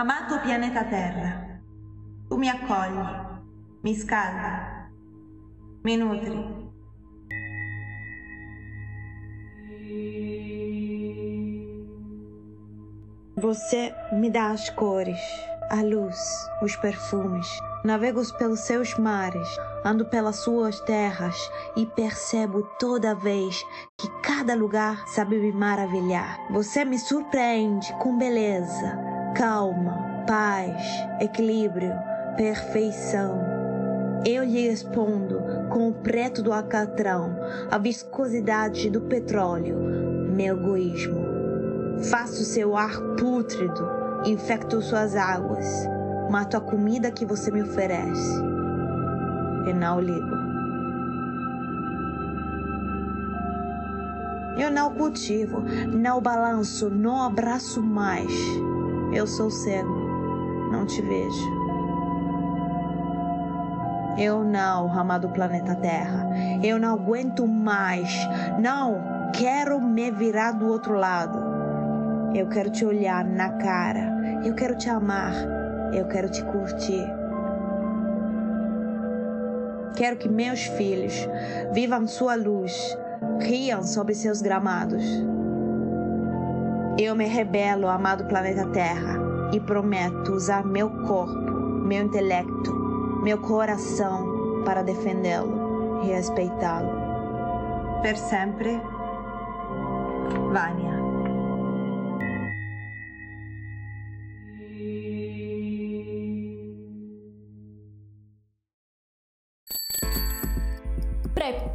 [0.00, 1.60] Amato pianeta Terra,
[2.26, 3.04] tu mi accogli,
[3.82, 4.88] mi scaldi,
[5.82, 6.70] mi nutri.
[13.36, 15.20] Você me dá as cores,
[15.68, 17.46] a luz, os perfumes.
[17.84, 19.48] Navego pelos seus mares,
[19.84, 21.36] ando pelas suas terras
[21.76, 23.62] e percebo toda vez
[23.98, 26.38] que cada lugar sabe me maravilhar.
[26.50, 30.82] Você me surpreende com beleza, calma, paz,
[31.20, 31.92] equilíbrio,
[32.36, 33.40] perfeição.
[34.24, 35.40] Eu lhe respondo
[35.70, 37.36] com o preto do alcatrão,
[37.70, 41.20] a viscosidade do petróleo, meu egoísmo.
[42.10, 43.88] Faço seu ar pútrido,
[44.24, 45.66] infecto suas águas,
[46.30, 48.40] mato a comida que você me oferece.
[49.66, 50.40] E não ligo.
[54.58, 58.30] Eu não cultivo, não balanço, não abraço mais.
[59.12, 59.92] Eu sou cego,
[60.70, 61.60] não te vejo.
[64.16, 66.28] Eu não, amado planeta Terra.
[66.62, 68.12] Eu não aguento mais.
[68.60, 71.38] Não quero me virar do outro lado.
[72.34, 74.40] Eu quero te olhar na cara.
[74.44, 75.32] Eu quero te amar.
[75.92, 77.04] Eu quero te curtir.
[79.96, 81.14] Quero que meus filhos
[81.72, 82.96] vivam sua luz,
[83.40, 85.04] riam sobre seus gramados.
[87.02, 89.18] Eu me rebelo, amado planeta Terra,
[89.54, 92.74] e prometo usar meu corpo, meu intelecto,
[93.22, 96.90] meu coração para defendê-lo e respeitá-lo.
[98.02, 98.78] Per sempre,
[100.52, 100.99] Vânia.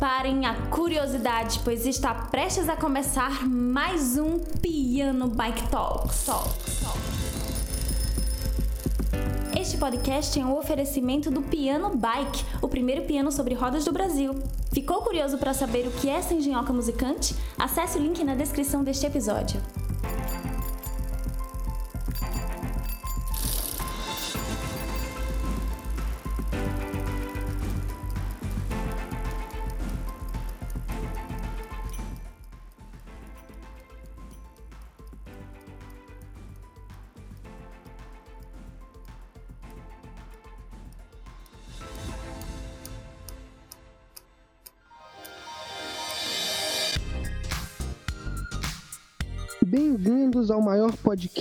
[0.06, 6.28] Preparem a curiosidade, pois está prestes a começar mais um Piano Bike Talks.
[9.60, 14.36] Este podcast é um oferecimento do Piano Bike, o primeiro piano sobre rodas do Brasil.
[14.72, 17.36] Ficou curioso para saber o que é essa engenhoca musicante?
[17.58, 19.60] Acesse o link na descrição deste episódio.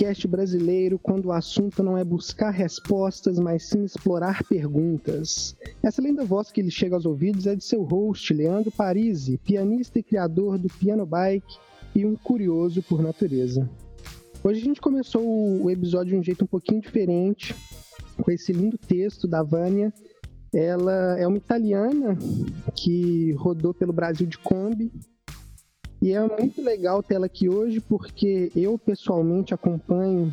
[0.05, 5.57] Podcast brasileiro quando o assunto não é buscar respostas, mas sim explorar perguntas.
[5.81, 9.97] Essa linda voz que lhe chega aos ouvidos é de seu host, Leandro Parisi, pianista
[9.97, 11.57] e criador do Piano Bike
[11.95, 13.67] e um curioso por natureza.
[14.43, 17.55] Hoje a gente começou o episódio de um jeito um pouquinho diferente,
[18.21, 19.91] com esse lindo texto da Vânia.
[20.53, 22.15] Ela é uma italiana
[22.75, 24.91] que rodou pelo Brasil de Kombi
[26.05, 30.31] e é muito legal tê-la aqui hoje porque eu pessoalmente acompanho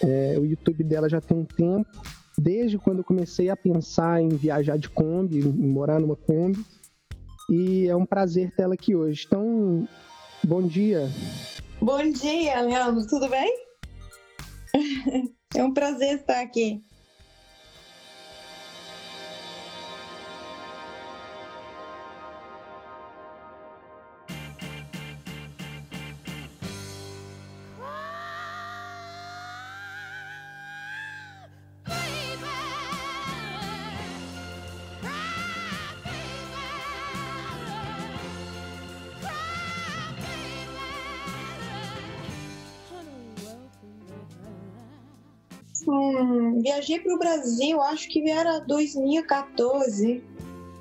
[0.00, 1.88] é, o YouTube dela já tem um tempo,
[2.36, 6.64] desde quando eu comecei a pensar em viajar de Kombi, em morar numa Kombi.
[7.48, 9.24] E é um prazer tê-la aqui hoje.
[9.26, 9.88] Então,
[10.44, 11.08] bom dia.
[11.80, 13.52] Bom dia, Leandro, tudo bem?
[15.56, 16.84] É um prazer estar aqui.
[46.78, 50.22] Viajei para o Brasil, acho que era 2014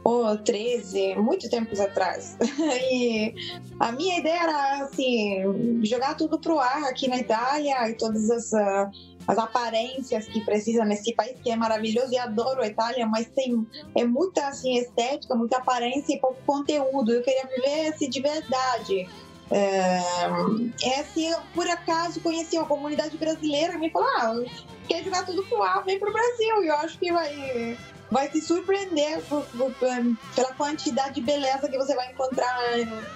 [0.03, 2.38] ou 13, muito tempos atrás.
[2.40, 3.34] e
[3.80, 8.51] a minha ideia era assim, jogar tudo pro ar aqui na Itália e todas as,
[8.54, 8.89] uh,
[9.27, 13.68] as aparências que precisa nesse país que é maravilhoso e adoro a Itália, mas tem
[13.95, 17.12] é muita assim estética, muita aparência e pouco conteúdo.
[17.12, 19.10] Eu queria viver assim, de verdade.
[19.50, 20.01] É,
[20.83, 24.33] é se eu, por acaso conheci uma comunidade brasileira, me falou: ah,
[24.88, 26.63] quer jogar tudo pro ar, vem pro Brasil.
[26.63, 27.78] E eu acho que vai,
[28.10, 29.72] vai se surpreender por, por,
[30.36, 32.57] pela quantidade de beleza que você vai encontrar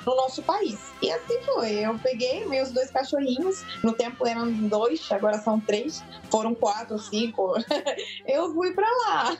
[0.05, 0.79] no nosso país.
[1.01, 1.71] E assim foi.
[1.71, 7.53] Eu peguei meus dois cachorrinhos, no tempo eram dois, agora são três, foram quatro, cinco.
[8.27, 9.37] eu fui pra lá.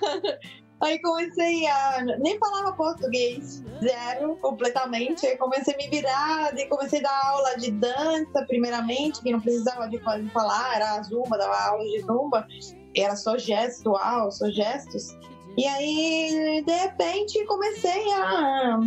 [0.82, 2.04] Aí comecei a.
[2.20, 5.26] Nem falava português, zero, completamente.
[5.28, 9.40] Aí comecei a me virar, e comecei a dar aula de dança, primeiramente, que não
[9.40, 12.48] precisava de falar, era zumba, dava aula de zumba,
[12.96, 15.16] era só gestual, só gestos.
[15.58, 18.80] E aí, de repente, comecei a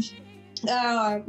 [0.68, 1.20] a,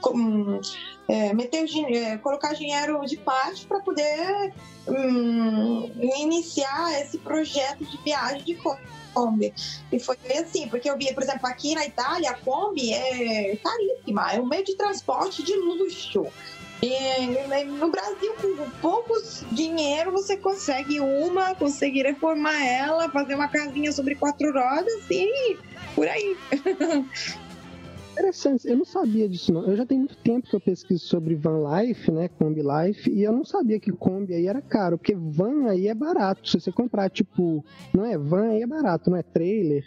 [0.00, 0.60] com,
[1.08, 4.52] é, meter, é, colocar dinheiro de parte para poder
[4.88, 8.58] um, iniciar esse projeto de viagem de
[9.14, 9.52] Kombi.
[9.90, 14.32] E foi assim, porque eu vi, por exemplo, aqui na Itália, a Kombi é caríssima,
[14.32, 16.26] é um meio de transporte de luxo.
[16.80, 23.90] E no Brasil, com poucos dinheiro, você consegue uma, conseguir reformar ela, fazer uma casinha
[23.90, 25.56] sobre quatro rodas e
[25.96, 26.36] por aí.
[28.18, 29.64] interessante, eu não sabia disso não.
[29.64, 33.22] Eu já tenho muito tempo que eu pesquiso sobre van life, né, Kombi life, e
[33.22, 36.48] eu não sabia que Kombi aí era caro, porque van aí é barato.
[36.48, 39.84] Se você comprar, tipo, não é van aí é barato, não é trailer.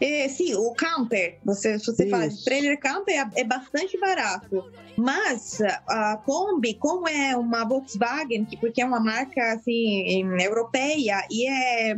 [0.00, 4.64] É, sim, o camper, você, você fala de trailer camper é, é, bastante barato.
[4.96, 11.96] Mas a Kombi, como é uma Volkswagen, porque é uma marca assim europeia e é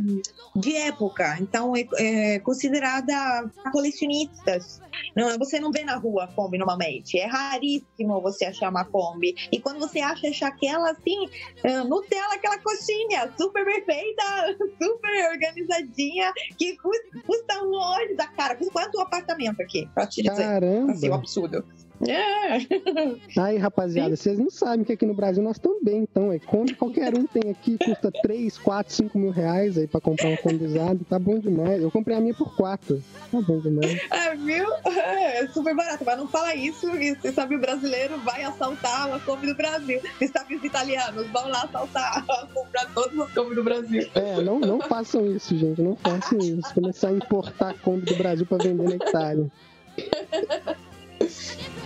[0.55, 4.81] de época, então é, é considerada colecionistas.
[5.15, 7.17] Não, você não vê na rua a Kombi normalmente.
[7.17, 9.35] É raríssimo você achar uma Kombi.
[9.51, 14.23] E quando você acha, acha aquela assim, uh, Nutella, aquela coxinha, super perfeita,
[14.81, 18.55] super organizadinha, que custa, custa um olho da cara.
[18.71, 19.87] Quanto o apartamento aqui?
[19.93, 20.43] Pra te dizer.
[20.43, 20.91] Caramba!
[20.91, 21.65] Assim, um absurdo.
[22.05, 23.41] É.
[23.41, 24.23] Aí, rapaziada, Sim.
[24.23, 26.31] vocês não sabem que aqui no Brasil nós estamos bem, então.
[26.31, 30.29] É Kombi qualquer um tem aqui, custa 3, 4, 5 mil reais aí pra comprar
[30.29, 31.05] um combizado.
[31.09, 31.81] Tá bom demais.
[31.81, 33.01] Eu comprei a minha por 4.
[33.31, 33.99] Tá bom demais.
[34.11, 34.67] É, viu?
[34.85, 36.87] É super barato, mas não fala isso.
[36.95, 39.99] E você sabe, o brasileiro vai assaltar a Kombi do Brasil.
[40.17, 44.07] Você sabe, os italianos vão lá assaltar, comprar todos os Kombi do Brasil.
[44.13, 45.81] É, não, não façam isso, gente.
[45.81, 46.73] Não façam isso.
[46.73, 49.51] Começar a importar Kombi do Brasil pra vender na Itália.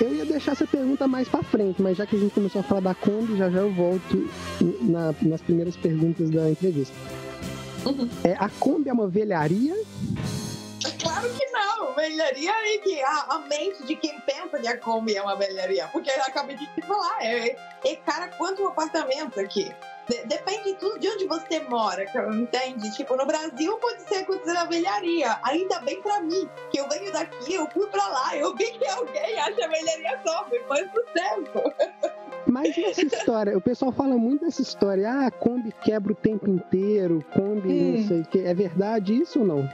[0.00, 2.64] Eu ia deixar essa pergunta mais para frente, mas já que a gente começou a
[2.64, 4.28] falar da Kombi, já já eu volto
[4.82, 6.94] na, nas primeiras perguntas da entrevista.
[7.86, 8.08] Uhum.
[8.22, 9.74] É, a Kombi é uma velharia?
[11.00, 11.43] Claro que
[11.76, 15.36] não, velharia é que a, a, mente de quem pensa que a Kombi é uma
[15.36, 19.74] velharia, porque eu acabei de te falar, é, é cara quanto um apartamento aqui.
[20.26, 22.04] Depende de tudo de onde você mora,
[22.34, 22.94] entende?
[22.94, 25.38] Tipo, no Brasil pode ser considerada velharia.
[25.42, 28.86] Ainda bem pra mim, que eu venho daqui, eu fui pra lá, eu vi que
[28.86, 31.74] alguém acha velharia só, depois do tempo.
[32.46, 36.50] Mas essa história, o pessoal fala muito dessa história, ah, a Kombi quebra o tempo
[36.50, 37.92] inteiro, Kombi hum.
[37.96, 38.40] não sei o que.
[38.40, 39.70] É verdade isso ou não?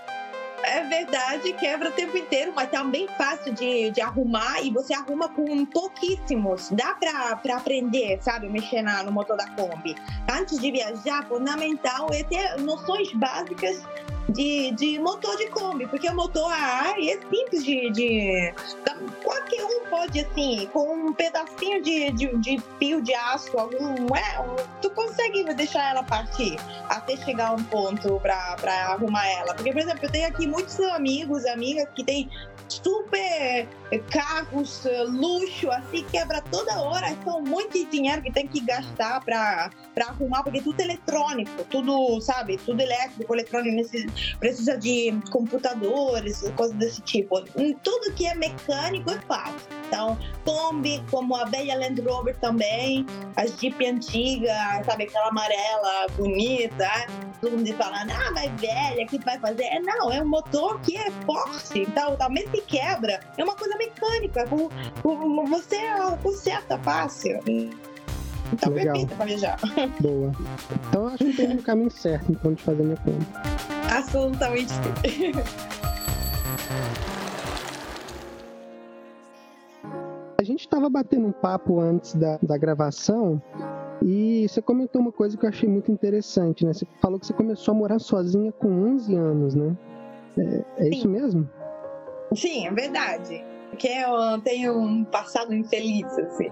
[0.64, 4.94] É verdade, quebra o tempo inteiro, mas tá bem fácil de, de arrumar e você
[4.94, 6.70] arruma com pouquíssimos.
[6.70, 9.94] Dá pra, pra aprender, sabe, mexer na, no motor da Kombi.
[10.30, 13.82] Antes de viajar, fundamental é ter noções básicas
[14.30, 18.54] de, de motor de Kombi, porque o motor a ar é simples de, de.
[19.22, 24.60] Qualquer um pode, assim, com um pedacinho de, de, de fio de aço, algum, é,
[24.80, 26.56] tu consegue deixar ela partir
[26.88, 29.54] até chegar a um ponto para arrumar ela.
[29.54, 32.28] Porque, por exemplo, eu tenho aqui muitos amigos, amigas que têm
[32.68, 33.68] super
[34.10, 37.08] carros, luxo, assim, quebra toda hora.
[37.24, 42.80] São muito dinheiro que tem que gastar para arrumar, porque tudo eletrônico, tudo, sabe, tudo
[42.80, 43.76] elétrico, eletrônico,
[44.38, 47.40] precisa de computadores, coisas desse tipo.
[47.82, 49.80] Tudo que é mecânico é fácil.
[49.86, 53.04] Então, Kombi, como a velha Land Rover também,
[53.36, 56.88] a Jeep antiga, sabe, aquela amarela bonita,
[57.40, 59.64] todo mundo falando, ah, mas velha, o que vai fazer?
[59.64, 63.76] É, não, é um motor que é forte, então também se quebra, é uma coisa
[63.76, 64.44] mecânica,
[65.48, 65.78] você
[66.22, 67.40] conserta fácil.
[68.52, 68.94] Então, Legal.
[68.94, 69.58] perfeita pra viajar.
[70.00, 70.32] Boa.
[70.88, 73.79] Então, acho que tem no caminho certo, então, de fazer minha conta.
[74.00, 74.72] Absolutamente.
[80.38, 83.40] A gente estava batendo um papo antes da, da gravação
[84.02, 86.72] e você comentou uma coisa que eu achei muito interessante, né?
[86.72, 89.76] Você falou que você começou a morar sozinha com 11 anos, né?
[90.38, 91.48] É, é isso mesmo?
[92.34, 93.44] Sim, é verdade.
[93.68, 96.48] Porque eu tenho um passado infeliz, assim.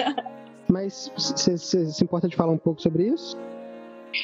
[0.68, 3.38] Mas você se importa de falar um pouco sobre isso?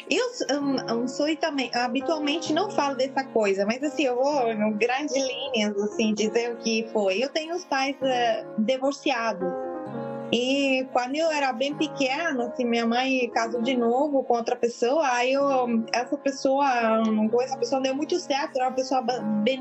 [0.09, 4.73] Eu um, um, sou também, habitualmente não falo dessa coisa, mas assim, eu vou em
[4.75, 7.23] grandes linhas, assim, dizer o que foi.
[7.23, 9.49] Eu tenho os pais uh, divorciados.
[10.33, 15.05] E quando eu era bem pequena, assim, minha mãe casou de novo com outra pessoa,
[15.09, 19.03] aí eu, essa pessoa, com essa pessoa deu muito certo, era uma pessoa
[19.43, 19.61] bem,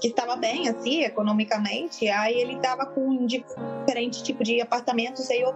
[0.00, 5.42] que estava bem, assim, economicamente, aí ele estava com um diferente tipo de apartamentos, aí
[5.42, 5.54] eu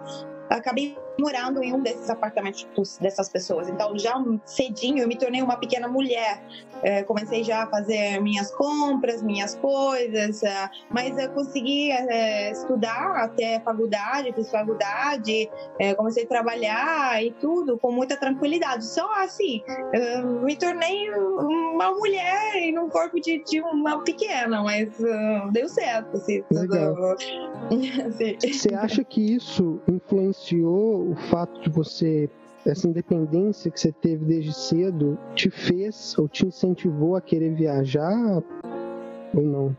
[0.50, 2.66] acabei morando em um desses apartamentos
[3.00, 3.68] dessas pessoas.
[3.68, 6.42] Então, já cedinho, eu me tornei uma pequena mulher.
[6.82, 13.16] É, comecei já a fazer minhas compras, minhas coisas, é, mas eu consegui é, estudar
[13.16, 18.86] até faculdade, fiz faculdade, é, comecei a trabalhar e tudo com muita tranquilidade.
[18.86, 19.62] Só assim,
[20.44, 26.16] me tornei uma mulher em um corpo de, de uma pequena, mas uh, deu certo.
[26.16, 26.94] Assim, Legal.
[28.40, 32.28] Você acha que isso influenciou o fato de você
[32.66, 38.42] essa independência que você teve desde cedo te fez ou te incentivou a querer viajar
[39.34, 39.76] ou não?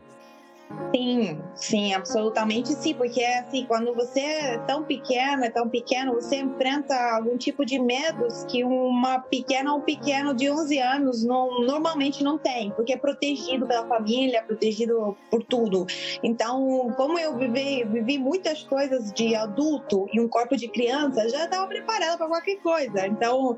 [0.94, 6.36] Sim, sim, absolutamente sim, porque assim, quando você é tão pequena, é tão pequeno, você
[6.36, 11.60] enfrenta algum tipo de medos que uma pequena ou um pequeno de 11 anos não,
[11.62, 15.86] normalmente não tem, porque é protegido pela família, protegido por tudo.
[16.22, 21.44] Então, como eu vivi, vivi muitas coisas de adulto e um corpo de criança, já
[21.44, 23.06] estava preparada para qualquer coisa.
[23.06, 23.56] Então,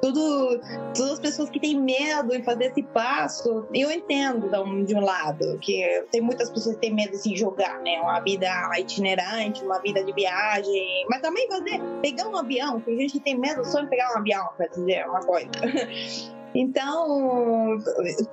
[0.00, 0.60] tudo,
[0.94, 4.50] todas as pessoas que têm medo em fazer esse passo, eu entendo
[4.86, 8.00] de um lado, que tem muitas pessoas que têm medo de se jogar, né?
[8.00, 8.46] Uma vida
[8.78, 13.64] itinerante, uma vida de viagem, mas também fazer, pegar um avião, tem gente tem medo
[13.64, 15.50] só de pegar um avião, para dizer uma coisa.
[16.54, 17.78] Então,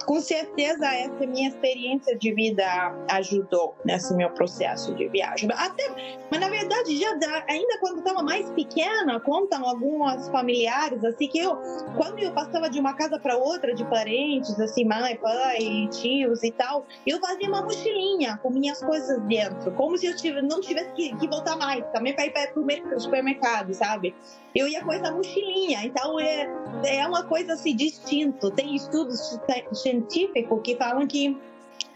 [0.05, 2.65] com certeza essa minha experiência de vida
[3.09, 5.49] ajudou nesse meu processo de viagem.
[5.53, 5.83] Até,
[6.31, 7.07] mas na verdade já
[7.47, 11.57] ainda quando estava mais pequena, contam algumas familiares assim que eu,
[11.95, 16.51] quando eu passava de uma casa para outra de parentes, assim, mãe, pai, tios e
[16.51, 20.91] tal, eu fazia uma mochilinha com minhas coisas dentro, como se eu tivesse, não tivesse
[20.93, 24.15] que, que voltar mais, também para ir para o supermercado, sabe?
[24.55, 26.49] Eu ia com essa mochilinha, então é,
[26.83, 27.75] é uma coisa assim
[28.07, 28.51] distinto.
[28.51, 29.39] Tem estudos
[29.73, 31.37] científicos que falam que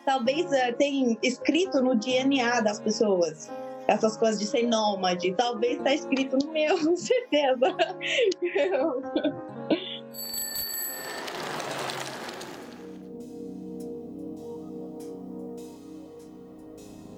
[0.05, 3.49] talvez uh, tem escrito no DNA das pessoas
[3.87, 5.33] essas coisas de ser nômade.
[5.33, 7.75] Talvez está escrito no meu, com certeza.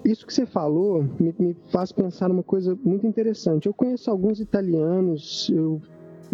[0.05, 3.67] Isso que você falou me, me, faz pensar numa coisa muito interessante.
[3.67, 5.81] Eu conheço alguns italianos, eu,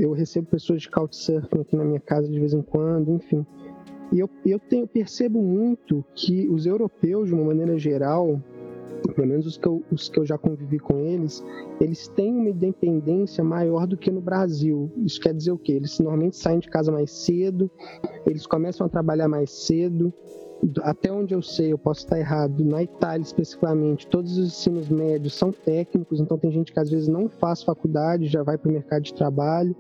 [0.04, 3.46] eu recebo pessoas de couchsurfing aqui na minha casa de vez em quando, enfim.
[4.12, 8.42] E eu, eu tenho, percebo muito que os europeus, de uma maneira geral,
[9.16, 11.44] pelo menos os que, eu, os que eu já convivi com eles,
[11.80, 14.92] eles têm uma independência maior do que no Brasil.
[14.98, 15.74] Isso quer dizer o quê?
[15.74, 17.70] Eles normalmente saem de casa mais cedo,
[18.26, 20.14] eles começam a trabalhar mais cedo,
[20.82, 25.34] até onde eu sei, eu posso estar errado, na Itália especificamente, todos os ensinos médios
[25.34, 28.74] são técnicos, então tem gente que às vezes não faz faculdade, já vai para o
[28.74, 29.76] mercado de trabalho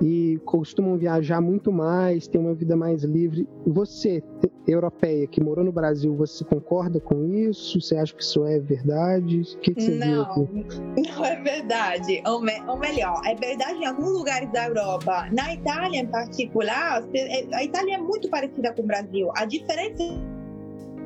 [0.00, 3.46] e costumam viajar muito mais, ter uma vida mais livre.
[3.66, 4.22] Você,
[4.66, 7.80] europeia, que morou no Brasil, você concorda com isso?
[7.80, 9.40] Você acha que isso é verdade?
[9.40, 10.64] O que, que você não, viu
[10.96, 12.22] Não é verdade.
[12.26, 15.28] Ou, me, ou, melhor, é verdade em alguns lugares da Europa.
[15.32, 17.04] Na Itália, em particular,
[17.52, 19.30] a Itália é muito parecida com o Brasil.
[19.36, 20.02] A diferença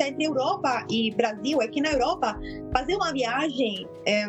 [0.01, 2.39] entre Europa e Brasil é que na Europa
[2.73, 4.25] fazer uma viagem é,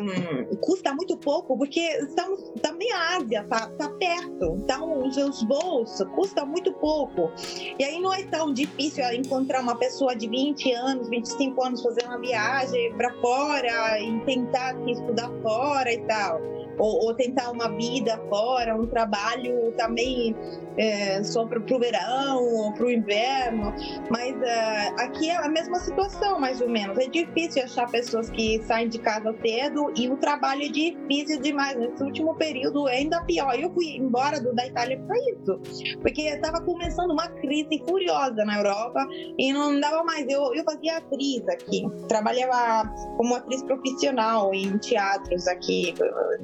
[0.60, 4.56] custa muito pouco porque estamos também a Ásia está tá perto.
[4.58, 7.30] Então os seus voos custam muito pouco.
[7.78, 12.04] E aí não é tão difícil encontrar uma pessoa de 20 anos 25 anos fazer
[12.04, 18.18] uma viagem para fora e tentar estudar fora e tal ou, ou, tentar uma vida
[18.28, 20.34] fora, um trabalho também
[20.76, 23.72] é, só para o verão ou para o inverno.
[24.10, 26.98] Mas é, aqui é a mesma situação, mais ou menos.
[26.98, 31.76] É difícil achar pessoas que saem de casa cedo e o trabalho é difícil demais.
[31.76, 33.58] Nesse último período é ainda pior.
[33.58, 38.58] Eu fui embora do, da Itália para isso, porque estava começando uma crise furiosa na
[38.58, 39.06] Europa
[39.38, 40.26] e não dava mais.
[40.28, 45.94] Eu, eu fazia atriz aqui, trabalhava como atriz profissional em teatros aqui,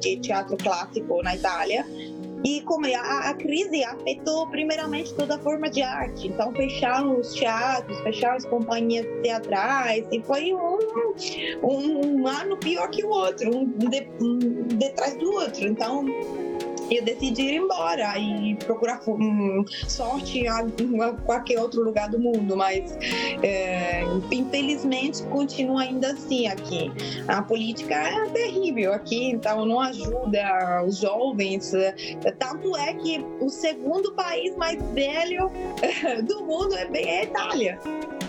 [0.00, 1.86] de teatro clássico na Itália.
[2.44, 6.26] E como a, a, crise afetou primeiramente toda a forma de arte.
[6.26, 10.78] Então fecharam os teatros, fecharam as companhias teatrais e foi um,
[11.62, 14.38] um, um ano pior que o outro, um, de, um
[14.76, 15.68] detrás do outro.
[15.68, 16.04] Então
[16.96, 22.96] eu decidi ir embora e procurar um, sorte em qualquer outro lugar do mundo, mas
[23.42, 26.90] é, infelizmente continua ainda assim aqui.
[27.28, 31.72] A política é terrível aqui, então não ajuda os jovens.
[32.38, 35.50] Tanto é que o segundo país mais velho
[36.26, 37.78] do mundo é bem a Itália,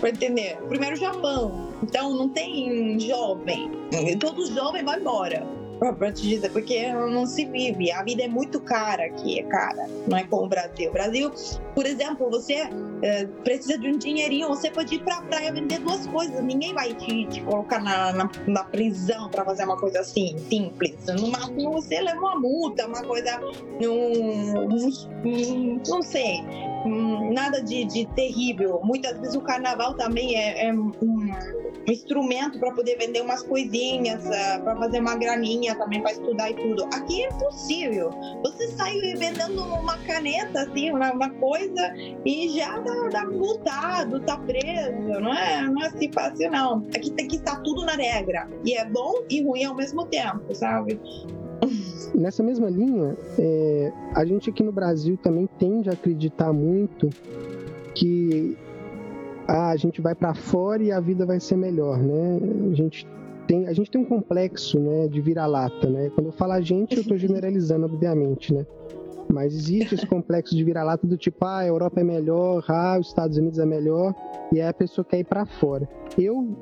[0.00, 0.56] para entender.
[0.68, 1.68] Primeiro, o Japão.
[1.82, 3.70] Então não tem jovem.
[4.18, 7.90] Todo jovem vai embora para te dizer, porque não se vive.
[7.90, 9.88] A vida é muito cara aqui, é cara.
[10.06, 10.92] Não é como o Brasil.
[10.92, 11.30] Brasil,
[11.74, 12.68] por exemplo, você
[13.02, 16.42] é, precisa de um dinheirinho, você pode ir para a praia vender duas coisas.
[16.42, 20.96] Ninguém vai te, te colocar na, na, na prisão para fazer uma coisa assim, simples.
[21.06, 23.40] No máximo, você leva uma multa, uma coisa.
[23.80, 24.74] Um,
[25.24, 26.40] um, não sei.
[26.86, 28.80] Um, nada de, de terrível.
[28.82, 30.92] Muitas vezes o carnaval também é, é um
[31.86, 36.54] instrumento para poder vender umas coisinhas, ah, para fazer uma graninha também para estudar e
[36.54, 36.84] tudo.
[36.84, 38.10] Aqui é impossível.
[38.42, 41.92] Você sai vendendo uma caneta, assim, uma, uma coisa,
[42.24, 45.20] e já dá, dá multado, tá preso.
[45.20, 46.86] Não é, não é assim fácil, não.
[46.94, 48.48] Aqui tem que estar tudo na regra.
[48.64, 51.00] E é bom e ruim ao mesmo tempo, sabe?
[52.14, 57.10] Nessa mesma linha, é, a gente aqui no Brasil também tende a acreditar muito
[57.94, 58.56] que
[59.46, 62.38] ah, a gente vai para fora e a vida vai ser melhor, né?
[62.70, 63.06] A gente
[63.46, 66.10] tem, a gente tem um complexo, né, de vira-lata, né?
[66.14, 68.66] Quando eu falo a gente, eu estou generalizando, obviamente, né?
[69.28, 73.08] Mas existe esse complexo de vira-lata do tipo, ah, a Europa é melhor, ah, os
[73.08, 74.14] Estados Unidos é melhor,
[74.52, 75.88] e aí a pessoa quer ir para fora.
[76.16, 76.56] Eu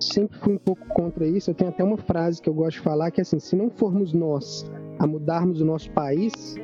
[0.00, 1.50] sempre fui um pouco contra isso.
[1.50, 3.70] Eu tenho até uma frase que eu gosto de falar que é assim: se não
[3.70, 6.56] formos nós a mudarmos o nosso país,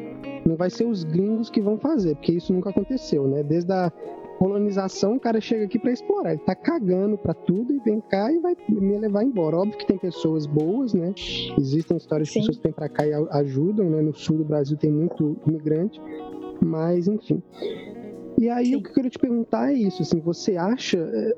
[0.44, 3.42] não vai ser os gringos que vão fazer, porque isso nunca aconteceu, né?
[3.42, 3.92] Desde a
[4.42, 6.32] colonização, o cara chega aqui para explorar.
[6.32, 9.58] Ele tá cagando para tudo e vem cá e vai me levar embora.
[9.58, 11.14] Óbvio que tem pessoas boas, né?
[11.56, 14.02] Existem histórias de pessoas que vêm para cá e ajudam, né?
[14.02, 16.00] No sul do Brasil tem muito imigrante,
[16.60, 17.40] mas enfim.
[18.36, 18.76] E aí Sim.
[18.76, 21.36] o que eu queria te perguntar é isso, assim, você acha eh,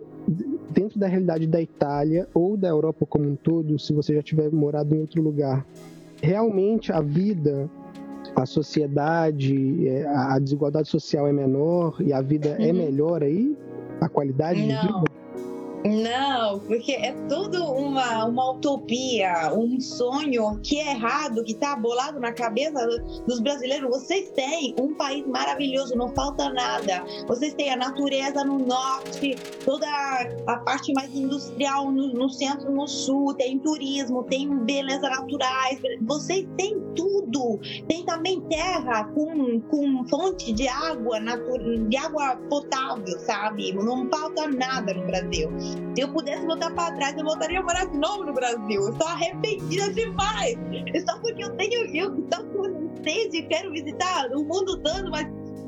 [0.71, 4.51] dentro da realidade da Itália ou da Europa como um todo, se você já tiver
[4.51, 5.67] morado em outro lugar,
[6.23, 7.69] realmente a vida
[8.37, 12.65] a sociedade, é, a desigualdade social é menor e a vida é uhum.
[12.65, 13.57] é melhor aí?
[14.01, 14.67] A qualidade Não.
[14.67, 15.14] de vida?
[15.87, 22.19] Não, porque é tudo uma, uma utopia, um sonho que é errado, que está bolado
[22.19, 22.87] na cabeça
[23.27, 23.91] dos brasileiros.
[23.91, 27.05] Vocês têm um país maravilhoso, não falta nada.
[27.27, 29.87] Vocês têm a natureza no norte, toda
[30.47, 35.83] a parte mais industrial no, no centro, no sul, tem turismo, tem beleza naturais.
[36.01, 37.61] Vocês têm tudo.
[37.87, 41.19] Tem também terra com, com fonte de água,
[41.89, 43.73] de água potável, sabe?
[43.73, 45.51] Não falta nada no Brasil.
[45.95, 48.83] Se eu pudesse voltar para trás, eu voltaria a morar de novo no Brasil.
[48.83, 50.57] Eu estou arrependida demais.
[50.95, 55.11] É só porque eu tenho, eu estou com sede e quero visitar o mundo todo,
[55.11, 55.27] mas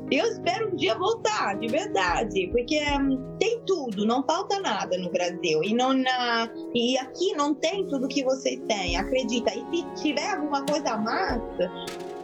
[0.09, 5.11] eu espero um dia voltar, de verdade, porque hum, tem tudo, não falta nada no
[5.11, 5.61] Brasil.
[5.63, 9.51] E, não na, e aqui não tem tudo que vocês têm, acredita.
[9.53, 11.69] E se tiver alguma coisa massa,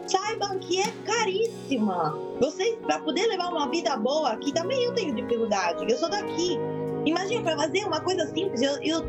[0.06, 2.18] saibam que é caríssima.
[2.40, 5.84] Vocês, para poder levar uma vida boa, aqui também eu tenho dificuldade.
[5.86, 6.58] Eu sou daqui.
[7.06, 9.02] Imagina, para fazer uma coisa simples, eu, eu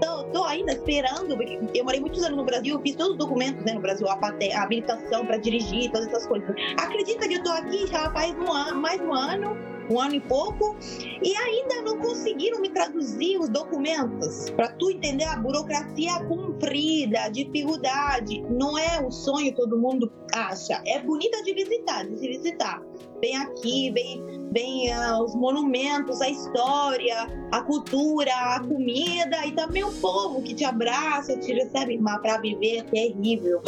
[0.00, 1.36] tô, tô, ainda esperando,
[1.74, 4.62] eu morei muitos anos no Brasil, fiz todos os documentos né, no Brasil, a, a
[4.62, 6.48] habilitação para dirigir, todas essas coisas.
[6.78, 9.56] Acredita que eu tô aqui já faz um ano, mais um ano,
[9.90, 10.76] um ano e pouco,
[11.22, 14.50] e ainda não conseguiram me traduzir os documentos.
[14.50, 20.82] Para tu entender a burocracia cumprida, a dificuldade, não é o sonho todo mundo acha.
[20.86, 22.82] É bonita de visitar, de se visitar.
[23.20, 29.84] Vem aqui, vem, vem uh, os monumentos, a história, a cultura, a comida e também
[29.84, 31.98] o povo que te abraça, te recebe.
[31.98, 33.62] Mas para viver é terrível.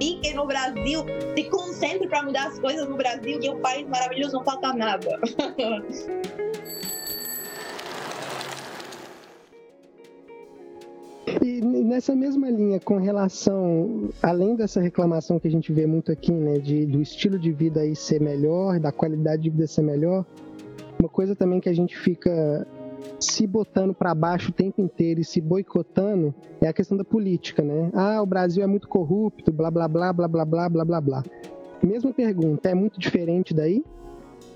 [0.00, 1.04] Fiquem no Brasil,
[1.36, 4.72] se concentre para mudar as coisas no Brasil, que é um país maravilhoso, não falta
[4.72, 5.20] nada.
[11.42, 16.32] E nessa mesma linha, com relação, além dessa reclamação que a gente vê muito aqui,
[16.32, 20.24] né, de, do estilo de vida aí ser melhor, da qualidade de vida ser melhor,
[20.98, 22.66] uma coisa também que a gente fica
[23.18, 27.62] se botando para baixo o tempo inteiro e se boicotando é a questão da política,
[27.62, 27.90] né?
[27.94, 31.24] Ah, o Brasil é muito corrupto, blá blá blá blá blá blá blá blá blá.
[31.82, 33.82] Mesma pergunta, é muito diferente daí?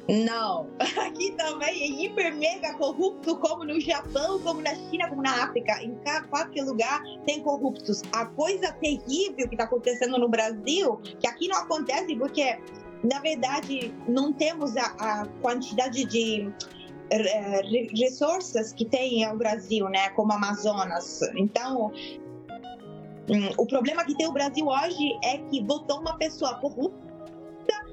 [0.09, 0.69] Não,
[1.01, 5.83] aqui também é hiper mega corrupto, como no Japão, como na China, como na África.
[5.83, 5.97] Em
[6.29, 8.03] qualquer lugar tem corruptos.
[8.13, 12.59] A coisa terrível que está acontecendo no Brasil, que aqui não acontece porque,
[13.03, 16.53] na verdade, não temos a, a quantidade de
[17.11, 21.21] é, recursos que tem o Brasil, né, como Amazonas.
[21.35, 21.91] Então,
[23.31, 27.05] hum, o problema que tem o Brasil hoje é que votou uma pessoa corrupta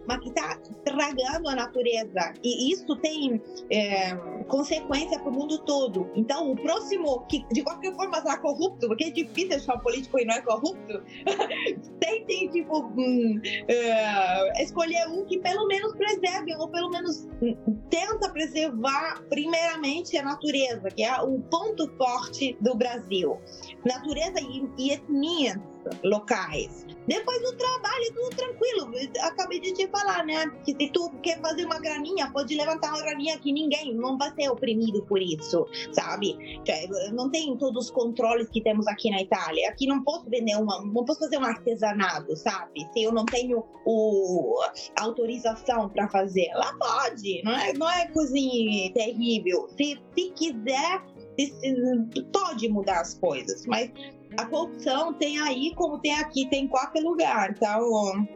[0.08, 2.34] mas que está estragando a natureza.
[2.44, 4.16] E isso tem é,
[4.48, 6.10] consequência para o mundo todo.
[6.16, 10.20] Então, o próximo, que de qualquer forma está corrupto, porque é difícil achar um político
[10.20, 11.04] e não é corrupto,
[12.00, 17.56] tentem, tipo, hum, é, escolher um que pelo menos preserve, ou pelo menos hum,
[17.90, 23.40] tenta preservar, primeiramente, a natureza, que é o ponto forte do Brasil.
[23.86, 25.58] Natureza e, e etnias
[26.04, 26.86] locais.
[27.08, 28.92] Depois do trabalho, tudo tranquilo.
[29.22, 30.50] Acabei de te falar, né?
[30.64, 34.32] Que se tu quer fazer uma graninha, pode levantar uma graninha que ninguém não vai
[34.34, 36.38] ser oprimido por isso, sabe?
[37.14, 39.70] não tem todos os controles que temos aqui na Itália.
[39.70, 42.88] Aqui não posso vender uma, não posso fazer um artesanato, sabe?
[42.94, 44.60] Se eu não tenho o,
[44.98, 47.42] autorização para fazer, lá pode.
[47.44, 48.34] Não é, não é coisa
[48.94, 49.68] terrível.
[49.78, 51.04] Se, se quiser,
[52.32, 53.92] pode mudar as coisas, mas
[54.38, 57.52] a corrupção tem aí como tem aqui, tem em qualquer lugar.
[57.52, 58.28] Então,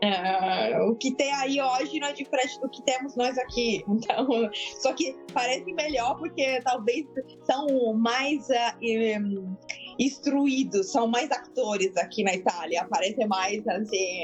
[0.00, 3.84] é, o que tem aí hoje não é diferente do que temos nós aqui.
[3.98, 7.04] Então, só que parece melhor porque talvez
[7.44, 9.56] são mais uh,
[9.98, 12.86] instruídos, são mais atores aqui na Itália.
[12.88, 14.20] Parecem mais assim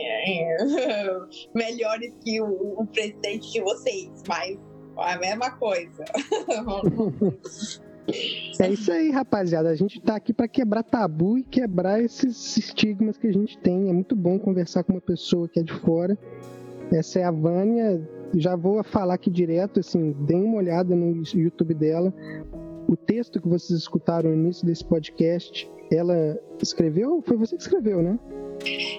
[1.55, 4.57] melhores que o, o presidente de vocês, mas
[4.99, 6.05] é a mesma coisa.
[8.61, 9.71] É isso aí, rapaziada.
[9.71, 13.89] A gente tá aqui para quebrar tabu e quebrar esses estigmas que a gente tem.
[13.89, 16.17] É muito bom conversar com uma pessoa que é de fora.
[16.93, 18.01] Essa é a Vânia.
[18.35, 22.13] Já vou falar aqui direto, assim, deem uma olhada no YouTube dela.
[22.89, 27.23] O texto que vocês escutaram no início desse podcast, ela escreveu?
[27.23, 28.19] Foi você que escreveu, né?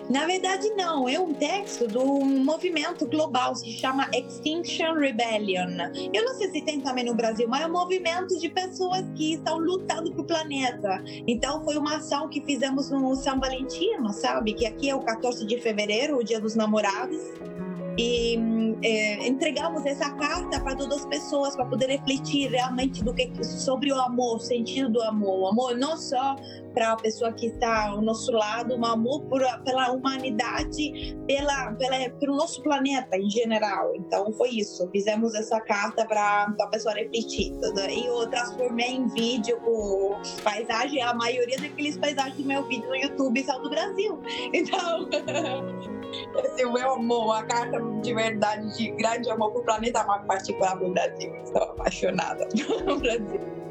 [0.10, 1.08] Na verdade, não.
[1.08, 5.70] É um texto do movimento global, se chama Extinction Rebellion.
[6.14, 9.34] Eu não sei se tem também no Brasil, mas é um movimento de pessoas que
[9.34, 11.04] estão lutando pro planeta.
[11.28, 14.54] Então, foi uma ação que fizemos no São Valentino, sabe?
[14.54, 17.22] Que aqui é o 14 de fevereiro, o Dia dos Namorados
[17.98, 18.38] e
[18.84, 23.92] é, entregamos essa carta para todas as pessoas para poder refletir realmente do que sobre
[23.92, 26.36] o amor, o sentido do amor, o amor não só
[26.74, 32.10] para a pessoa que está ao nosso lado, mas amor por, pela humanidade, pela, pela,
[32.20, 33.96] pelo nosso planeta em geral.
[33.96, 37.54] Então foi isso, fizemos essa carta para a pessoa refletir.
[37.90, 42.96] E eu transformei em vídeo com paisagem, a maioria daqueles paisagens do meu vídeo no
[42.96, 44.20] YouTube são do Brasil.
[44.54, 45.08] Então
[46.44, 50.78] esse o meu amor, a carta de verdade, de grande amor pro planeta, mas particular
[50.78, 51.34] pro Brasil.
[51.44, 53.66] Estou apaixonada pelo Brasil.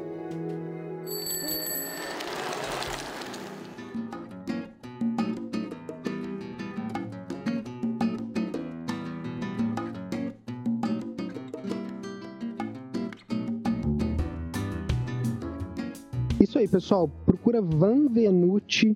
[16.39, 17.07] Isso aí, pessoal.
[17.25, 18.95] Procura Van Venuti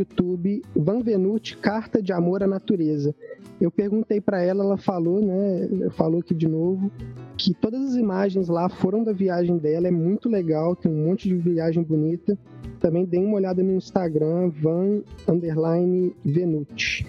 [0.00, 3.14] YouTube, Van Venuti, Carta de Amor à Natureza.
[3.60, 5.90] Eu perguntei para ela, ela falou, né?
[5.90, 6.90] Falou aqui de novo
[7.36, 11.28] que todas as imagens lá foram da viagem dela, é muito legal, tem um monte
[11.28, 12.38] de viagem bonita.
[12.78, 17.06] Também dê uma olhada no Instagram, Van Underline Venuti.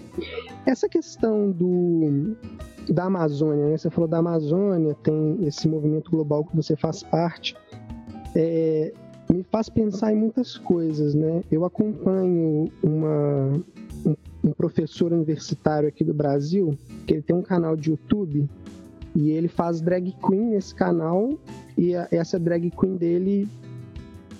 [0.65, 2.35] Essa questão do
[2.89, 3.77] da Amazônia, né?
[3.77, 7.55] Você falou da Amazônia, tem esse movimento global que você faz parte.
[8.35, 8.93] É,
[9.31, 11.41] me faz pensar em muitas coisas, né?
[11.49, 13.63] Eu acompanho uma,
[14.43, 18.49] um, professor universitário aqui do Brasil, que ele tem um canal de YouTube
[19.15, 21.37] e ele faz drag queen nesse canal
[21.77, 23.47] e a, essa drag queen dele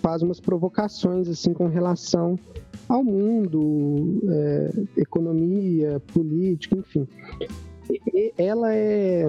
[0.01, 2.38] faz umas provocações assim com relação
[2.89, 7.08] ao mundo, é, economia, política, enfim.
[7.89, 9.25] E ela é,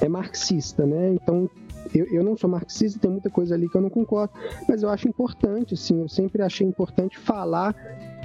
[0.00, 1.14] é marxista, né?
[1.14, 1.48] Então
[1.94, 4.32] eu, eu não sou marxista, tem muita coisa ali que eu não concordo,
[4.68, 7.74] mas eu acho importante, assim, eu sempre achei importante falar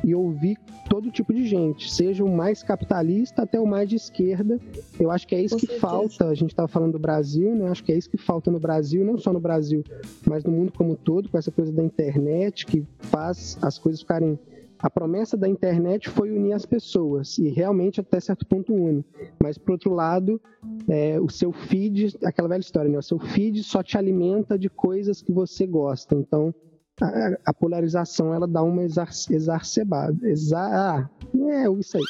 [0.04, 0.58] e ouvir
[0.90, 4.60] todo tipo de gente, seja o mais capitalista até o mais de esquerda.
[5.00, 5.88] Eu acho que é isso Com que certeza.
[5.88, 6.28] falta.
[6.28, 7.70] A gente estava falando do Brasil, né?
[7.70, 9.84] Acho que é isso que falta no Brasil, não só no Brasil,
[10.26, 14.02] mas no mundo como um todo, com essa coisa da internet que faz as coisas
[14.02, 14.40] ficarem
[14.80, 19.04] a promessa da internet foi unir as pessoas e realmente até certo ponto une.
[19.42, 20.40] Mas por outro lado,
[20.88, 22.98] é, o seu feed, aquela velha história, né?
[22.98, 26.16] O seu feed só te alimenta de coisas que você gosta.
[26.16, 26.54] Então
[27.02, 30.18] a, a polarização ela dá uma exacerbada.
[30.28, 32.04] Exa, ah, é isso aí.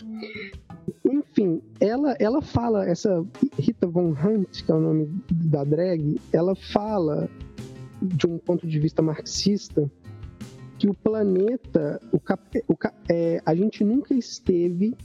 [1.05, 3.25] Enfim, ela, ela fala, essa
[3.57, 7.29] Rita Von Hunt, que é o nome da drag, ela fala
[8.01, 9.89] de um ponto de vista marxista
[10.77, 12.77] que o planeta, o, o,
[13.09, 14.95] é, a gente nunca esteve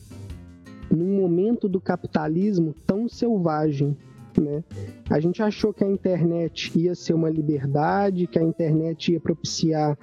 [0.91, 3.97] num momento do capitalismo tão selvagem.
[4.41, 4.65] Né?
[5.11, 9.99] A gente achou que a internet ia ser uma liberdade, que a internet ia propiciar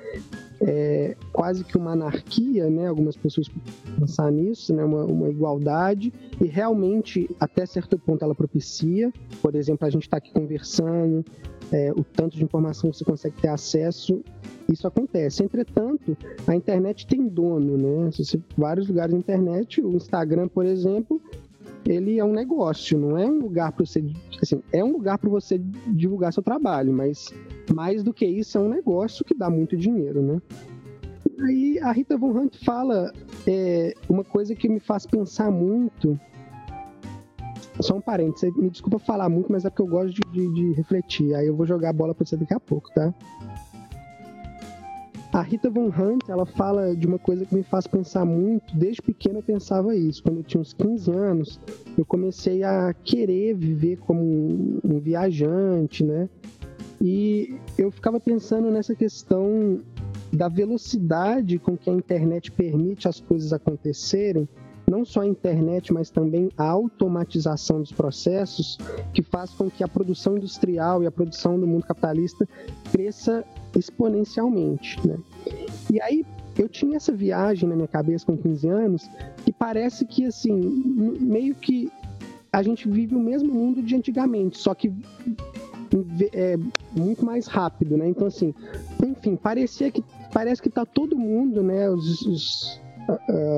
[0.61, 2.87] é, quase que uma anarquia, né?
[2.87, 3.49] Algumas pessoas
[3.97, 4.83] pensar nisso, né?
[4.83, 9.11] Uma, uma, igualdade e realmente até certo ponto ela propicia.
[9.41, 11.25] Por exemplo, a gente está aqui conversando,
[11.71, 14.23] é, o tanto de informação que você consegue ter acesso,
[14.67, 15.43] isso acontece.
[15.43, 18.11] Entretanto, a internet tem dono, né?
[18.11, 21.21] Você, vários lugares da internet, o Instagram, por exemplo,
[21.85, 24.03] ele é um negócio, não é um lugar para você,
[24.41, 27.33] assim, é um lugar para você divulgar seu trabalho, mas
[27.73, 30.41] mais do que isso é um negócio que dá muito dinheiro, né?
[31.41, 33.13] aí a Rita Von Hunt fala
[33.47, 36.19] é, uma coisa que me faz pensar muito.
[37.81, 40.73] Só um parênteses, me desculpa falar muito, mas é porque eu gosto de, de, de
[40.73, 41.33] refletir.
[41.33, 43.13] Aí eu vou jogar a bola pra você daqui a pouco, tá?
[45.31, 48.75] A Rita Von Hunt, ela fala de uma coisa que me faz pensar muito.
[48.75, 50.23] Desde pequena eu pensava isso.
[50.23, 51.59] Quando eu tinha uns 15 anos,
[51.97, 56.27] eu comecei a querer viver como um, um viajante, né?
[56.99, 59.79] E eu ficava pensando nessa questão
[60.33, 64.49] da velocidade com que a internet permite as coisas acontecerem,
[64.89, 68.77] não só a internet, mas também a automatização dos processos,
[69.13, 72.47] que faz com que a produção industrial e a produção do mundo capitalista
[72.91, 73.43] cresça
[73.75, 74.99] exponencialmente.
[75.07, 75.17] Né?
[75.91, 76.25] E aí
[76.57, 79.09] eu tinha essa viagem na minha cabeça com 15 anos
[79.45, 80.53] que parece que assim
[81.19, 81.91] meio que
[82.51, 84.91] a gente vive o mesmo mundo de antigamente, só que
[86.33, 86.57] é
[86.95, 88.09] muito mais rápido, né?
[88.09, 88.53] Então assim,
[89.03, 91.89] enfim, parecia que parece que tá todo mundo, né?
[91.89, 92.81] Os, os,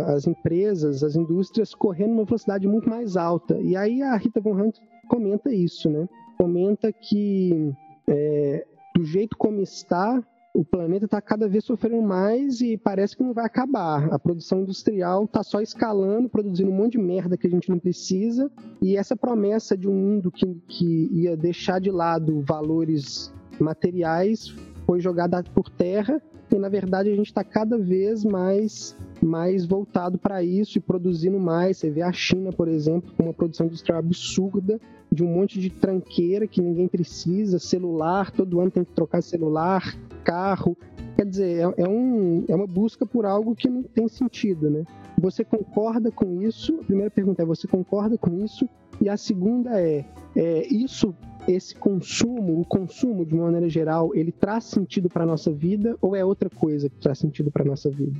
[0.07, 3.59] as empresas, as indústrias correndo numa velocidade muito mais alta.
[3.59, 6.07] E aí a Rita Von Hunt comenta isso, né?
[6.37, 7.73] Comenta que
[8.07, 13.23] é, do jeito como está, o planeta está cada vez sofrendo mais e parece que
[13.23, 14.13] não vai acabar.
[14.13, 17.79] A produção industrial está só escalando, produzindo um monte de merda que a gente não
[17.79, 18.51] precisa.
[18.81, 24.53] E essa promessa de um mundo que, que ia deixar de lado valores materiais
[24.85, 26.21] foi jogada por terra
[26.55, 31.39] e na verdade a gente está cada vez mais mais voltado para isso e produzindo
[31.39, 31.77] mais.
[31.77, 34.79] Você vê a China, por exemplo, com uma produção industrial absurda
[35.11, 39.95] de um monte de tranqueira que ninguém precisa, celular, todo ano tem que trocar celular,
[40.23, 40.77] carro.
[41.15, 44.85] Quer dizer, é, é, um, é uma busca por algo que não tem sentido, né?
[45.19, 46.79] Você concorda com isso?
[46.81, 48.67] A primeira pergunta é: você concorda com isso?
[48.99, 51.13] E a segunda é: é isso,
[51.47, 56.15] esse consumo, o consumo de uma maneira geral, ele traz sentido para nossa vida ou
[56.15, 58.19] é outra coisa que traz sentido para nossa vida?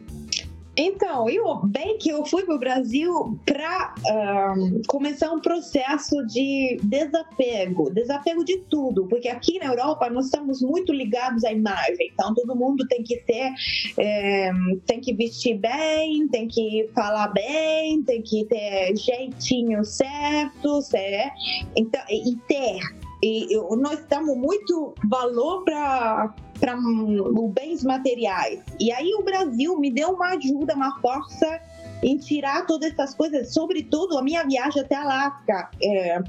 [0.76, 3.94] Então, eu bem que eu fui para o Brasil para
[4.56, 10.62] um, começar um processo de desapego, desapego de tudo, porque aqui na Europa nós estamos
[10.62, 12.10] muito ligados à imagem.
[12.14, 13.52] Então, todo mundo tem que ser,
[13.98, 14.52] é,
[14.86, 21.36] tem que vestir bem, tem que falar bem, tem que ter jeitinho certo, certo?
[21.76, 22.80] Então, e ter
[23.22, 26.78] e nós damos muito valor para para
[27.56, 28.64] bens materiais.
[28.80, 31.60] E aí o Brasil me deu uma ajuda, uma força
[32.04, 36.20] em tirar todas essas coisas, sobretudo a minha viagem até Alasca é,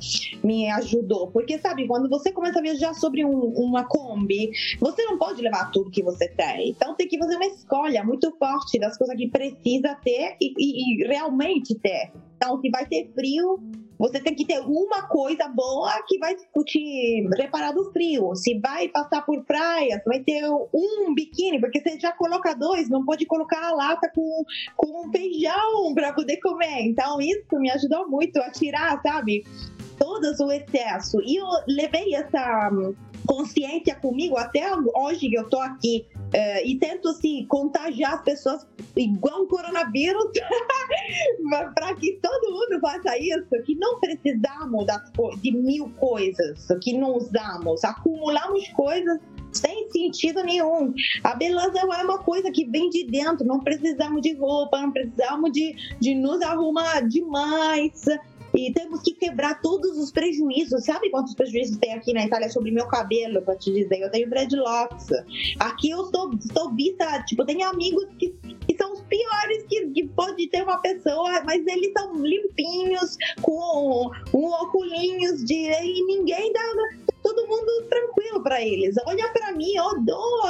[0.45, 5.19] me ajudou, porque sabe, quando você começa a viajar sobre um, uma Kombi, você não
[5.19, 8.99] pode levar tudo que você tem, então tem que fazer uma escolha muito forte das
[8.99, 12.13] coisas que precisa ter e, e, e realmente ter.
[12.43, 13.61] Então, se vai ter frio,
[13.97, 16.35] você tem que ter uma coisa boa que vai
[16.67, 18.35] te reparar do frio.
[18.35, 20.43] Se vai passar por praia, vai ter
[20.75, 24.45] um biquíni, porque você já coloca dois, não pode colocar a lata com,
[24.77, 26.81] com um feijão para poder comer.
[26.81, 29.45] Então, isso me ajudou muito a tirar, sabe?
[29.97, 31.23] Todo o excesso.
[31.23, 32.73] E eu levei essa
[33.27, 38.67] consciência comigo até hoje que eu tô aqui uh, e tento assim contagiar as pessoas
[38.97, 40.33] igual o coronavírus
[41.75, 44.87] para que todo mundo faça isso que não precisamos
[45.41, 49.21] de mil coisas que não usamos acumulamos coisas
[49.53, 50.95] sem sentido nenhum.
[51.23, 55.53] A beleza é uma coisa que vem de dentro, não precisamos de roupa, não precisamos
[55.53, 58.05] de, de nos arrumar demais.
[58.55, 60.85] E temos que quebrar todos os prejuízos.
[60.85, 64.01] Sabe quantos prejuízos tem aqui na Itália sobre meu cabelo, pra te dizer?
[64.01, 65.09] Eu tenho dreadlocks.
[65.59, 68.35] Aqui eu estou, estou vista, tipo, tenho amigos que,
[68.67, 74.11] que são os piores que, que pode ter uma pessoa, mas eles são limpinhos, com
[74.35, 75.55] um óculos de.
[75.55, 76.61] e ninguém dá
[77.23, 78.97] todo mundo tranquilo para eles.
[79.07, 79.93] Olha para mim, ó,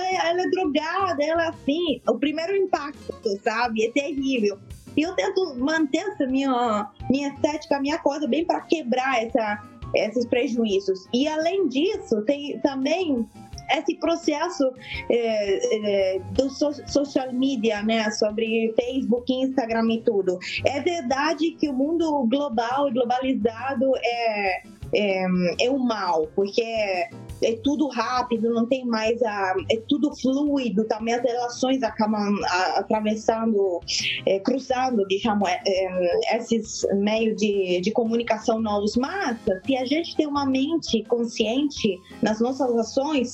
[0.00, 2.00] ela é drogada, ela é assim.
[2.08, 3.84] O primeiro impacto, sabe?
[3.86, 4.58] É terrível.
[4.96, 9.62] E eu tento manter essa minha, minha estética, minha coisa, bem para quebrar essa,
[9.94, 11.06] esses prejuízos.
[11.12, 13.26] E além disso, tem também
[13.70, 14.72] esse processo
[15.10, 20.38] é, é, do so social media, né, sobre Facebook, Instagram e tudo.
[20.66, 24.62] É verdade que o mundo global e globalizado é,
[24.94, 25.26] é,
[25.60, 27.08] é o mal, porque
[27.42, 29.54] é tudo rápido, não tem mais a.
[29.70, 33.80] é tudo fluido, também as relações acabam a, atravessando,
[34.26, 38.96] é, cruzando, digamos, é, é, esses meios de, de comunicação novos.
[38.96, 43.32] Mas, se a gente tem uma mente consciente nas nossas ações,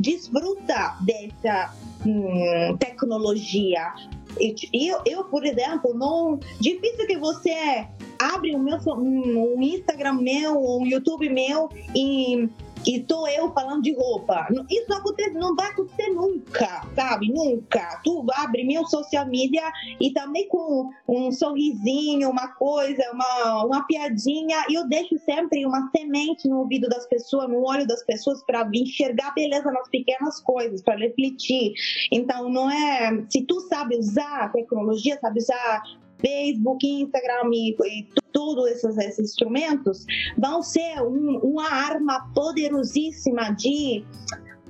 [0.00, 1.74] desfruta dessa
[2.06, 3.92] hum, tecnologia.
[4.72, 6.38] Eu, eu, por exemplo, não.
[6.60, 7.86] Difícil que você
[8.18, 12.48] abre o meu um Instagram meu, um YouTube meu e
[12.84, 14.46] que estou eu falando de roupa.
[14.70, 17.32] Isso não, acontece, não vai acontecer nunca, sabe?
[17.32, 18.00] Nunca.
[18.04, 19.62] Tu abre meu social media
[20.00, 25.90] e também com um sorrisinho, uma coisa, uma, uma piadinha, e eu deixo sempre uma
[25.90, 30.82] semente no ouvido das pessoas, no olho das pessoas, para enxergar beleza nas pequenas coisas,
[30.82, 31.72] para refletir.
[32.10, 33.24] Então, não é.
[33.28, 35.82] Se tu sabe usar a tecnologia, sabe usar
[36.20, 40.04] Facebook, Instagram e, e todos esses, esses, instrumentos
[40.38, 44.04] vão ser um, uma arma poderosíssima de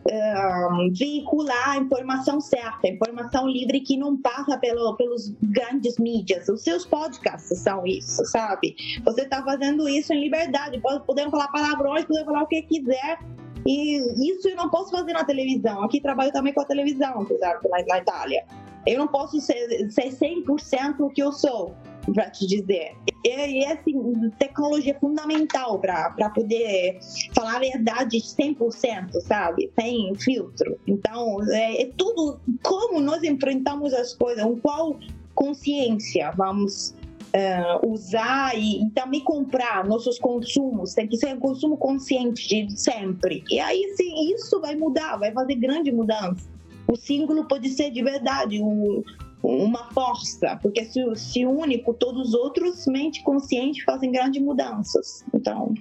[0.06, 6.48] um, veicular a informação certa, informação livre que não passa pelo, pelos grandes mídias.
[6.48, 8.74] Os seus podcasts são isso, sabe?
[9.04, 13.18] Você está fazendo isso em liberdade, podendo falar palavrões, podendo falar o que quiser.
[13.66, 15.82] E isso eu não posso fazer na televisão.
[15.82, 18.44] Aqui trabalho também com a televisão, apesar de lá na Itália.
[18.86, 21.74] Eu não posso ser, ser 100% o que eu sou,
[22.14, 22.96] para te dizer.
[23.24, 26.98] E, e assim, tecnologia é fundamental para poder
[27.34, 29.70] falar a verdade 100%, sabe?
[29.78, 30.78] Sem filtro.
[30.86, 34.98] Então, é, é tudo como nós enfrentamos as coisas, com qual
[35.34, 36.94] consciência vamos
[37.30, 42.76] Uh, usar e, e, também comprar nossos consumos, tem que ser um consumo consciente de
[42.76, 43.44] sempre.
[43.48, 46.50] E aí sim, isso vai mudar, vai fazer grande mudança
[46.90, 49.02] o símbolo pode ser de verdade um,
[49.42, 55.24] uma força, porque se, se une com todos os outros, mente consciente fazem grandes mudanças.
[55.32, 55.72] Então.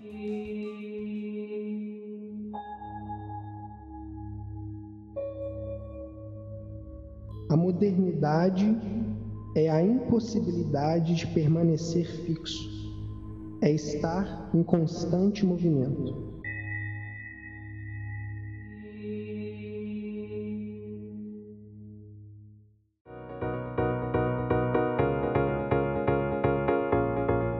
[7.50, 8.78] A modernidade
[9.60, 12.70] é a impossibilidade de permanecer fixo,
[13.62, 16.30] é estar em constante movimento.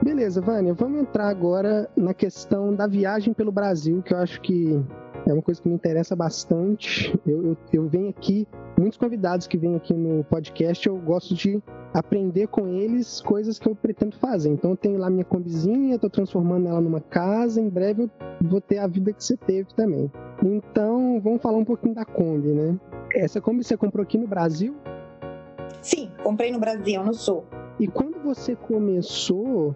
[0.02, 4.82] Beleza, Vânia, vamos entrar agora na questão da viagem pelo Brasil, que eu acho que
[5.30, 7.18] é uma coisa que me interessa bastante.
[7.26, 8.46] Eu, eu, eu venho aqui,
[8.78, 11.62] muitos convidados que vêm aqui no podcast, eu gosto de
[11.92, 14.50] aprender com eles coisas que eu pretendo fazer.
[14.50, 18.10] Então eu tenho lá minha combizinha, estou transformando ela numa casa, em breve eu
[18.48, 20.10] vou ter a vida que você teve também.
[20.42, 22.78] Então vamos falar um pouquinho da Kombi, né?
[23.14, 24.74] Essa Kombi você comprou aqui no Brasil?
[25.82, 27.44] Sim, comprei no Brasil, no Sul.
[27.78, 29.74] E quando você começou,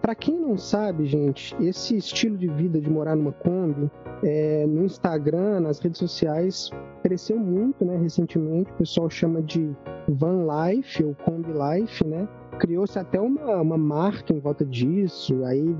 [0.00, 3.90] para quem não sabe, gente, esse estilo de vida de morar numa Kombi,
[4.22, 6.70] é, no Instagram, nas redes sociais,
[7.02, 8.70] cresceu muito, né, recentemente.
[8.72, 9.74] O pessoal chama de
[10.08, 12.28] van life ou Kombi life, né?
[12.58, 15.44] Criou-se até uma, uma marca em volta disso.
[15.44, 15.76] Aí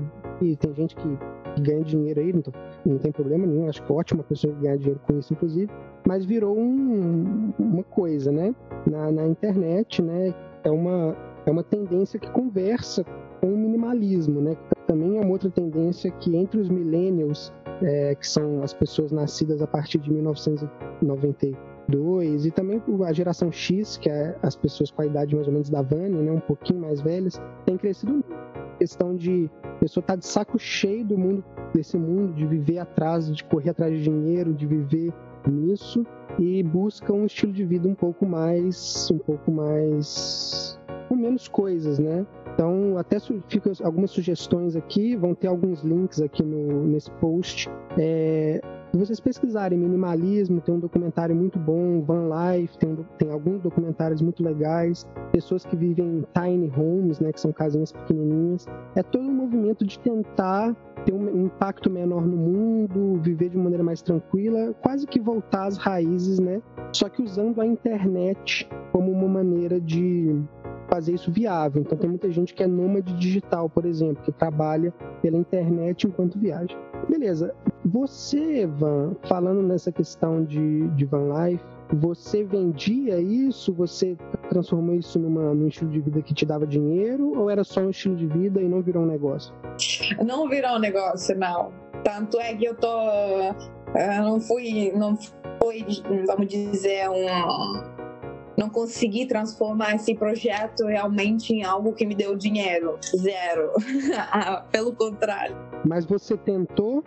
[0.57, 1.17] tem gente que,
[1.61, 2.41] ganha dinheiro aí, não,
[2.85, 3.69] não, tem problema nenhum.
[3.69, 5.71] Acho que é ótima pessoa ganhar dinheiro com isso, inclusive.
[6.05, 8.53] Mas virou um, uma coisa, né?
[8.89, 10.33] Na, na internet, né?
[10.63, 13.05] É uma, é uma tendência que conversa
[13.43, 14.55] com o minimalismo, né?
[14.87, 17.51] Também é uma outra tendência que entre os millennials,
[17.81, 23.97] é, que são as pessoas nascidas a partir de 1992, e também a geração X,
[23.97, 26.31] que é as pessoas com a idade mais ou menos da Vânia, né?
[26.31, 28.33] Um pouquinho mais velhas, tem crescido muito.
[28.79, 32.77] Questão de a pessoa estar tá de saco cheio do mundo, desse mundo, de viver
[32.77, 35.11] atrás, de correr atrás de dinheiro, de viver
[35.45, 36.05] nisso
[36.39, 41.99] e busca um estilo de vida um pouco mais, um pouco mais com menos coisas,
[41.99, 42.25] né?
[42.53, 47.69] Então, até fica algumas sugestões aqui, vão ter alguns links aqui no, nesse post.
[47.97, 48.61] É,
[48.91, 54.21] se vocês pesquisarem minimalismo, tem um documentário muito bom, Van Life, tem, tem alguns documentários
[54.21, 58.67] muito legais, pessoas que vivem em tiny homes, né, que são casinhas pequenininhas.
[58.95, 63.83] É todo um movimento de tentar ter um impacto menor no mundo, viver de maneira
[63.83, 66.61] mais tranquila, quase que voltar às raízes, né?
[66.93, 70.39] Só que usando a internet como uma maneira de
[70.93, 71.81] fazer isso viável.
[71.81, 76.37] Então tem muita gente que é nômade digital, por exemplo, que trabalha pela internet enquanto
[76.37, 76.77] viaja.
[77.09, 77.55] Beleza.
[77.83, 83.73] Você, Van, falando nessa questão de, de van life, você vendia isso?
[83.73, 84.15] Você
[84.49, 87.37] transformou isso numa, num estilo de vida que te dava dinheiro?
[87.37, 89.53] Ou era só um estilo de vida e não virou um negócio?
[90.23, 91.71] Não virou um negócio, não.
[92.03, 92.87] Tanto é que eu tô.
[93.95, 94.91] Eu não fui.
[94.95, 95.17] Não
[95.59, 95.85] foi,
[96.27, 98.02] vamos dizer, um
[98.57, 102.99] não consegui transformar esse projeto realmente em algo que me deu dinheiro.
[103.15, 103.71] Zero.
[104.35, 105.55] Ah, pelo contrário.
[105.85, 107.03] Mas você tentou?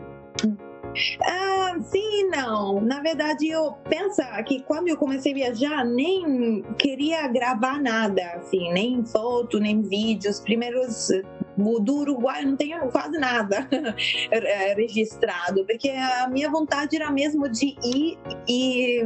[1.22, 2.80] Ah, sim e não.
[2.80, 8.72] Na verdade, eu penso que quando eu comecei a viajar, nem queria gravar nada, assim,
[8.72, 10.40] nem foto, nem vídeos.
[10.40, 11.08] Primeiros
[11.56, 13.66] do Uruguai eu não tenho quase nada
[14.76, 19.02] registrado, porque a minha vontade era mesmo de ir e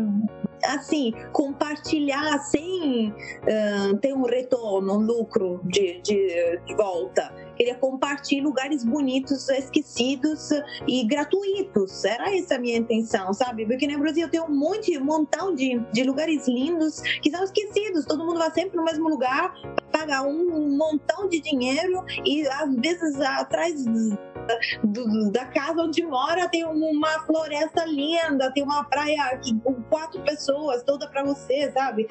[0.65, 8.43] assim, compartilhar sem uh, ter um retorno, um lucro de, de, de volta queria compartilhar
[8.43, 10.49] lugares bonitos, esquecidos
[10.89, 12.07] e gratuitos.
[12.07, 13.67] Era essa a minha intenção, sabe?
[13.67, 18.07] Porque no Brasil tem um monte, um montão de, de lugares lindos que são esquecidos.
[18.07, 19.53] Todo mundo vai sempre no mesmo lugar,
[19.93, 23.85] paga um montão de dinheiro e às vezes atrás
[25.31, 31.09] da casa onde mora tem uma floresta linda, tem uma praia com quatro pessoas, toda
[31.09, 32.09] para você, sabe?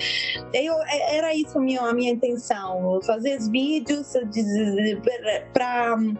[0.53, 4.13] Eu, é, era isso minha, a minha intenção, fazer vídeos
[5.53, 6.13] para uh,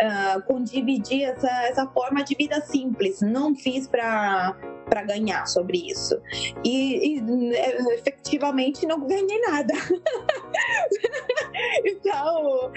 [0.00, 3.20] ah, dividir essa, essa forma de vida simples.
[3.20, 4.56] Não fiz para
[4.88, 6.16] para ganhar sobre isso.
[6.64, 7.52] E, e,
[7.94, 9.74] efetivamente não ganhei nada.
[11.84, 12.70] então,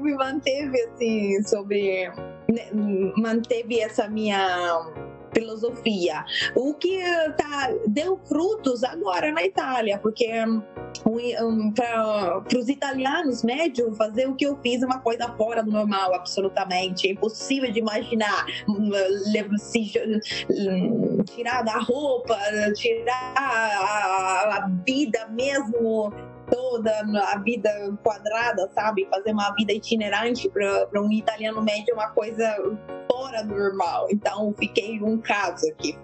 [0.00, 2.10] me manteve assim sobre
[2.50, 2.68] né,
[3.16, 4.92] manteve essa minha
[5.32, 6.24] filosofia.
[6.54, 7.00] O que
[7.36, 10.30] tá, deu frutos agora na Itália, porque
[11.06, 16.14] um, para os italianos médios fazer o que eu fiz uma coisa fora do normal,
[16.14, 17.08] absolutamente.
[17.08, 18.46] É impossível de imaginar
[19.58, 19.92] se,
[21.34, 22.38] tirar da roupa,
[22.74, 26.12] tirar a, a vida mesmo
[26.50, 26.92] toda
[27.32, 27.70] a vida
[28.02, 29.06] quadrada, sabe?
[29.08, 32.56] Fazer uma vida itinerante para um italiano médio é uma coisa
[33.10, 34.08] fora do normal.
[34.10, 35.96] Então, fiquei um caso aqui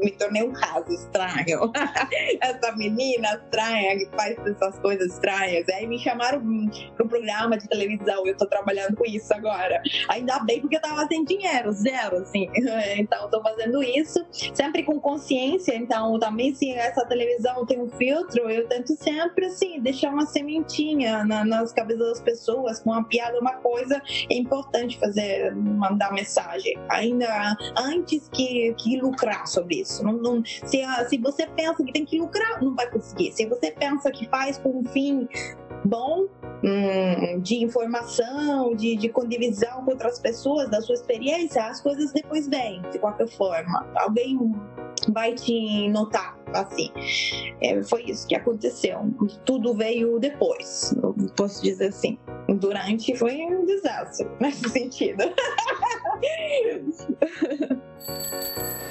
[0.00, 1.70] me tornei um caso estranho.
[2.40, 5.68] Essa menina estranha que faz essas coisas estranhas.
[5.68, 6.40] Aí me chamaram
[6.96, 8.26] para um programa de televisão.
[8.26, 9.82] Eu estou trabalhando com isso agora.
[10.08, 12.48] Ainda bem porque eu tava sem dinheiro, zero, assim.
[13.00, 14.24] Então, estou fazendo isso
[14.54, 15.74] sempre com consciência.
[15.74, 21.24] Então, também se essa televisão tem um filtro, eu tento sempre, assim, deixar uma sementinha
[21.24, 24.00] na, nas cabeças das pessoas com uma piada, uma coisa.
[24.30, 26.76] É importante fazer, mandar mensagem.
[26.88, 29.89] Ainda antes que, que lucrar sobre isso.
[30.02, 33.32] Não, não, se, se você pensa que tem que lucrar, não vai conseguir.
[33.32, 35.28] Se você pensa que faz com um fim
[35.84, 36.26] bom,
[36.62, 42.48] hum, de informação, de, de condivisão com outras pessoas, da sua experiência, as coisas depois
[42.48, 43.86] vêm, de qualquer forma.
[43.96, 44.38] Alguém
[45.08, 46.90] vai te notar, assim.
[47.62, 49.00] É, foi isso que aconteceu.
[49.44, 50.94] Tudo veio depois,
[51.36, 52.18] posso dizer assim.
[52.48, 55.24] Durante foi um desastre, nesse sentido.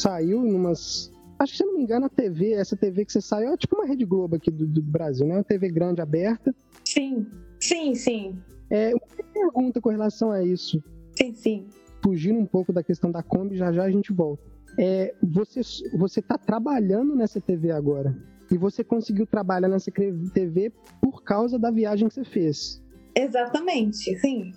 [0.00, 1.12] saiu numas.
[1.38, 3.56] Acho que se eu não me engano, a TV, essa TV que você saiu é
[3.56, 5.34] tipo uma Rede Globo aqui do, do Brasil, né?
[5.34, 6.54] Uma TV grande aberta.
[6.84, 7.26] Sim,
[7.58, 8.38] sim, sim.
[8.68, 10.82] É, uma pergunta com relação a isso.
[11.16, 11.66] Sim, sim.
[12.02, 14.42] Fugindo um pouco da questão da Kombi, já já a gente volta.
[14.78, 15.60] É, você
[15.96, 18.16] você está trabalhando nessa TV agora
[18.50, 22.82] e você conseguiu trabalhar nessa TV por causa da viagem que você fez.
[23.14, 24.52] Exatamente, sim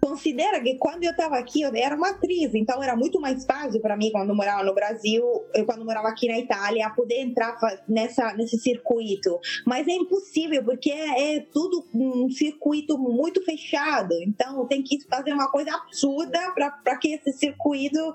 [0.00, 3.80] considera que quando eu estava aqui, eu era uma atriz, então era muito mais fácil
[3.80, 5.24] para mim quando morava no Brasil,
[5.54, 7.56] eu, quando morava aqui na Itália, poder entrar
[7.88, 9.38] nessa nesse circuito.
[9.66, 14.14] Mas é impossível porque é, é tudo um circuito muito fechado.
[14.22, 18.14] Então tem que fazer uma coisa absurda para que esse circuito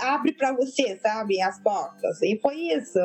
[0.00, 2.20] abre para você, sabe, as portas.
[2.22, 2.98] E foi isso.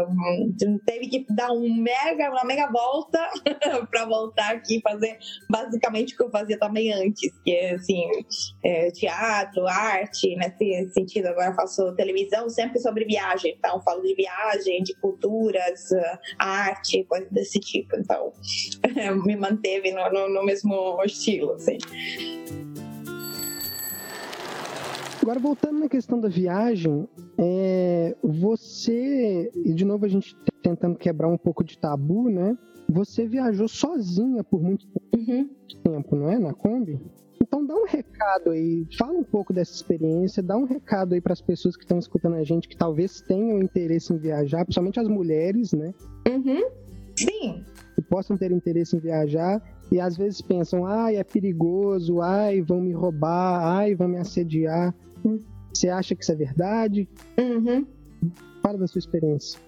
[0.85, 3.19] Teve que dar um mega, uma mega volta
[3.89, 5.17] para voltar aqui e fazer
[5.49, 8.03] basicamente o que eu fazia também antes, que é assim,
[8.63, 11.27] é, teatro, arte, nesse sentido.
[11.27, 15.89] Agora faço televisão sempre sobre viagem, então falo de viagem, de culturas,
[16.37, 17.95] arte, coisas desse tipo.
[17.95, 18.33] Então
[19.25, 21.77] me manteve no, no, no mesmo estilo, assim.
[25.29, 27.07] Agora, voltando na questão da viagem,
[27.37, 32.57] é, você, e de novo a gente tentando quebrar um pouco de tabu, né?
[32.89, 35.47] Você viajou sozinha por muito uhum.
[35.83, 36.39] tempo, não é?
[36.39, 36.99] Na Kombi?
[37.39, 41.33] Então dá um recado aí, fala um pouco dessa experiência, dá um recado aí para
[41.33, 45.07] as pessoas que estão escutando a gente, que talvez tenham interesse em viajar, principalmente as
[45.07, 45.93] mulheres, né?
[46.27, 46.71] Uhum.
[47.15, 47.63] Sim.
[47.93, 49.61] Que possam ter interesse em viajar
[49.91, 54.93] e às vezes pensam, ai, é perigoso, ai, vão me roubar, ai, vão me assediar.
[55.73, 57.07] Você acha que isso é verdade?
[57.37, 57.85] Uhum.
[58.61, 59.59] Fala da sua experiência.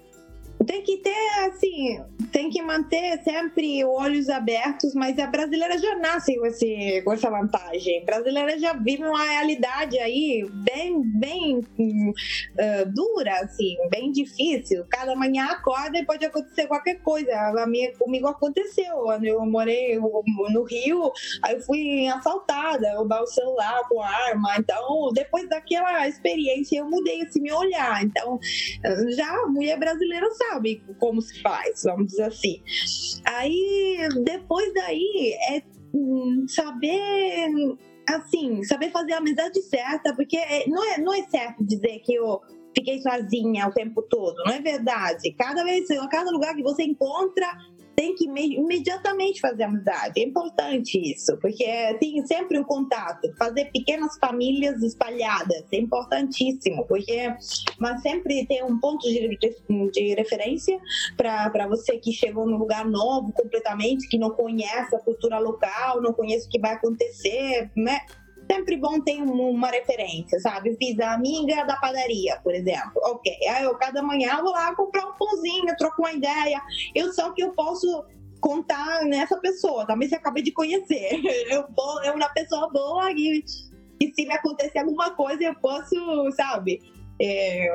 [0.65, 1.99] Tem que ter, assim,
[2.31, 7.29] tem que manter sempre olhos abertos, mas a brasileira já nasce com, esse, com essa
[7.29, 8.01] vantagem.
[8.01, 14.85] A brasileira já vive uma realidade aí bem, bem uh, dura, assim, bem difícil.
[14.89, 17.31] Cada manhã acorda e pode acontecer qualquer coisa.
[17.33, 19.11] A minha, comigo aconteceu.
[19.23, 21.11] Eu morei no Rio,
[21.43, 24.55] aí fui assaltada, roubar o celular com arma.
[24.59, 28.03] Então, depois daquela experiência, eu mudei esse meu olhar.
[28.03, 28.39] Então,
[29.15, 32.61] já a mulher brasileira sabe sabe como se faz, vamos dizer assim.
[33.25, 37.77] Aí, depois daí, é hum, saber
[38.07, 42.13] assim, saber fazer a amizade certa, porque é, não é, não é certo dizer que
[42.13, 42.41] eu
[42.75, 45.33] fiquei sozinha o tempo todo, não é verdade.
[45.33, 47.47] Cada vez, cada lugar que você encontra,
[48.01, 50.19] tem que imediatamente fazer amizade.
[50.19, 51.65] É importante isso, porque
[51.99, 53.31] tem sempre um contato.
[53.37, 57.31] Fazer pequenas famílias espalhadas é importantíssimo, porque
[57.77, 59.37] mas sempre tem um ponto de,
[59.91, 60.79] de referência
[61.15, 66.11] para você que chegou num lugar novo completamente, que não conhece a cultura local, não
[66.11, 67.99] conhece o que vai acontecer, né?
[68.51, 70.75] Sempre bom ter uma referência, sabe?
[70.75, 73.01] Fiz a amiga da padaria, por exemplo.
[73.03, 76.61] Ok, aí eu cada manhã vou lá comprar um pãozinho, troco uma ideia.
[76.93, 78.03] Eu só que eu posso
[78.41, 81.11] contar nessa pessoa, também se acabei de conhecer.
[81.49, 83.43] Eu vou, é uma pessoa boa e,
[83.99, 85.95] e se me acontecer alguma coisa eu posso,
[86.31, 86.81] sabe?
[87.21, 87.67] É,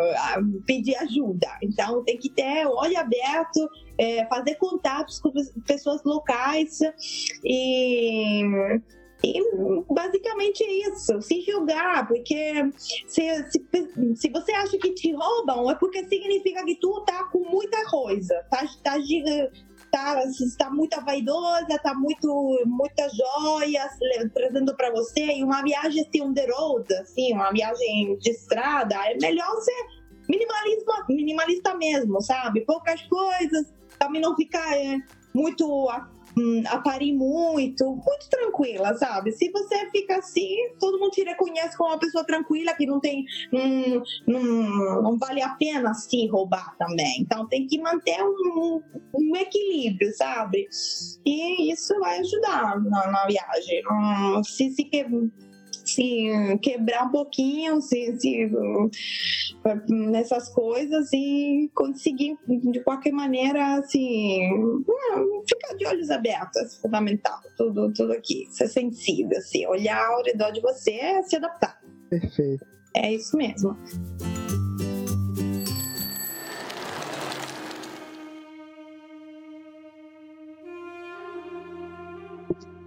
[0.66, 1.46] pedir ajuda.
[1.62, 5.32] Então tem que ter olho aberto, é, fazer contatos com
[5.64, 6.80] pessoas locais
[7.44, 8.42] e
[9.34, 13.66] e basicamente é isso, se julgar, porque se, se,
[14.14, 18.34] se, você acha que te roubam, é porque significa que tu tá com muita coisa,
[18.50, 18.96] tá, tá,
[19.90, 23.92] tá, está muito vaidosa, está muito muitas joias
[24.34, 25.38] trazendo para você.
[25.38, 29.86] E uma viagem assim on the road, assim, uma viagem de estrada, é melhor ser
[30.28, 32.62] minimalismo, minimalista mesmo, sabe?
[32.62, 34.98] Poucas coisas, também não ficar é,
[35.34, 35.88] muito
[36.38, 39.32] hum, aparem muito, muito tranquila, sabe?
[39.32, 43.24] Se você fica assim, todo mundo te reconhece como uma pessoa tranquila que não tem,
[43.52, 47.20] hum, hum, não vale a pena se roubar também.
[47.20, 48.82] Então tem que manter um,
[49.14, 50.66] um equilíbrio, sabe?
[51.24, 53.82] E isso vai ajudar na, na viagem.
[53.90, 54.84] Hum, se se
[55.90, 58.50] se quebrar um pouquinho se, se,
[59.88, 64.50] nessas coisas e conseguir, de qualquer maneira, assim,
[65.48, 67.38] ficar de olhos abertos, é fundamental.
[67.56, 71.80] Tudo, tudo aqui, ser sensível, assim, olhar ao redor de você se adaptar.
[72.10, 72.64] Perfeito.
[72.94, 73.76] É isso mesmo.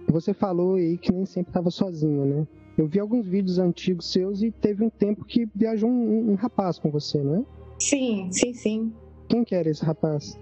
[0.08, 2.59] Você falou aí que nem sempre estava sozinho, né?
[2.80, 6.78] Eu vi alguns vídeos antigos seus e teve um tempo que viajou um, um rapaz
[6.78, 7.44] com você, não é?
[7.78, 8.92] Sim, sim, sim.
[9.28, 10.38] Quem que era esse rapaz?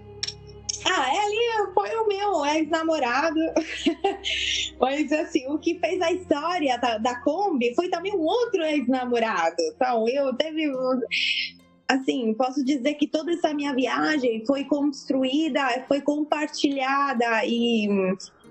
[0.85, 3.41] Ah, ele foi o meu ex-namorado.
[4.79, 9.57] Mas, assim, o que fez a história da, da Kombi foi também um outro ex-namorado.
[9.75, 10.71] Então, eu teve.
[11.89, 17.89] Assim, posso dizer que toda essa minha viagem foi construída, foi compartilhada e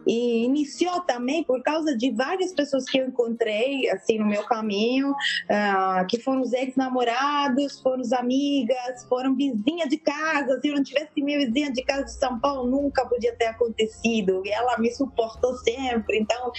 [0.07, 5.11] e iniciou também por causa de várias pessoas que eu encontrei assim no meu caminho,
[5.11, 10.61] uh, que foram os ex-namorados, foram as amigas, foram vizinhas de casa.
[10.61, 14.43] Se eu não tivesse minha vizinha de casa de São Paulo, nunca podia ter acontecido.
[14.45, 16.19] E ela me suportou sempre.
[16.19, 16.53] Então,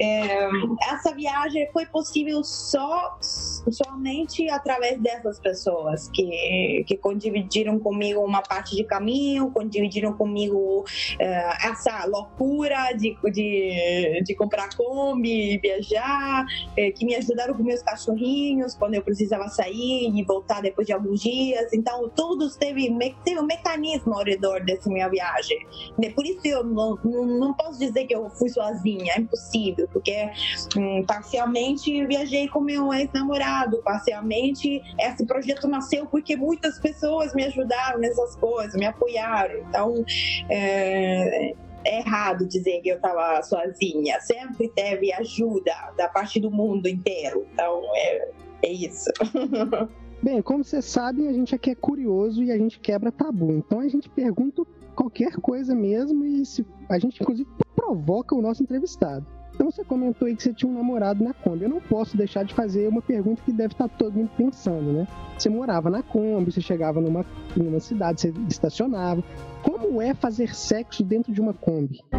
[0.00, 0.48] é,
[0.90, 8.76] essa viagem foi possível só somente através dessas pessoas que que condividiram comigo uma parte
[8.76, 16.44] de caminho, condividiram comigo uh, essa loucura de, de, de comprar Kombi, viajar,
[16.76, 20.92] é, que me ajudaram com meus cachorrinhos quando eu precisava sair e voltar depois de
[20.92, 21.72] alguns dias.
[21.72, 22.88] Então, todos teve,
[23.24, 25.58] teve um mecanismo ao redor dessa minha viagem.
[26.00, 29.88] E por isso eu não, não, não, posso dizer que eu fui sozinha, é impossível,
[29.92, 30.30] porque
[30.76, 37.98] hum, parcialmente viajei com meu ex-namorado, parcialmente esse projeto nasceu porque muitas pessoas me ajudaram
[37.98, 39.58] nessas coisas, me apoiaram.
[39.68, 40.04] Então,
[40.48, 41.54] é,
[41.86, 44.20] é errado dizer que eu estava sozinha.
[44.20, 47.46] Sempre teve ajuda da parte do mundo inteiro.
[47.52, 48.30] Então, é,
[48.64, 49.10] é isso.
[50.22, 53.52] Bem, como vocês sabem, a gente aqui é curioso e a gente quebra tabu.
[53.52, 54.62] Então a gente pergunta
[54.94, 59.26] qualquer coisa mesmo e se, a gente inclusive provoca o nosso entrevistado.
[59.54, 61.64] Então você comentou aí que você tinha um namorado na Kombi.
[61.64, 65.08] Eu não posso deixar de fazer uma pergunta que deve estar todo mundo pensando, né?
[65.38, 67.24] Você morava na Kombi, você chegava numa,
[67.56, 69.24] numa cidade, você estacionava.
[69.66, 72.00] Como é fazer sexo dentro de uma Kombi?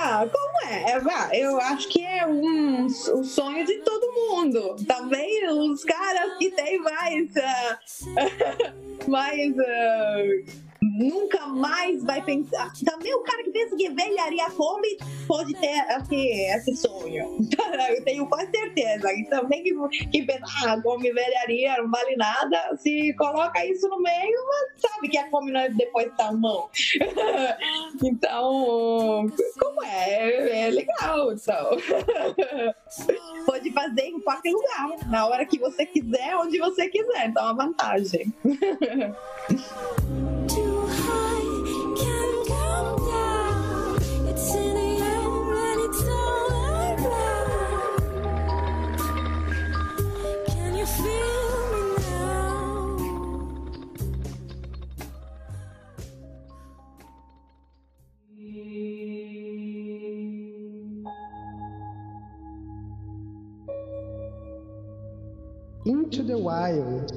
[0.00, 0.92] Ah, como é?
[0.92, 4.76] é eu acho que é um, um sonho de todo mundo.
[4.86, 7.30] Também os caras que têm mais.
[7.30, 9.52] Uh, mais.
[9.52, 12.72] Uh, nunca mais vai pensar.
[12.84, 17.38] Também o cara que pensa que velharia come pode ter assim, esse sonho.
[17.90, 19.12] Eu tenho quase certeza.
[19.12, 19.74] E também que,
[20.06, 24.38] que pensa, ah, come velharia, não vale nada, se coloca isso no meio,
[24.76, 26.68] sabe que a come é depois tá mão.
[28.04, 29.26] então,
[29.58, 30.66] como é?
[30.66, 31.70] É legal, então.
[33.46, 37.28] pode fazer em qualquer lugar, na hora que você quiser, onde você quiser.
[37.28, 38.32] Então, é uma vantagem.
[65.88, 67.14] Into the Wild.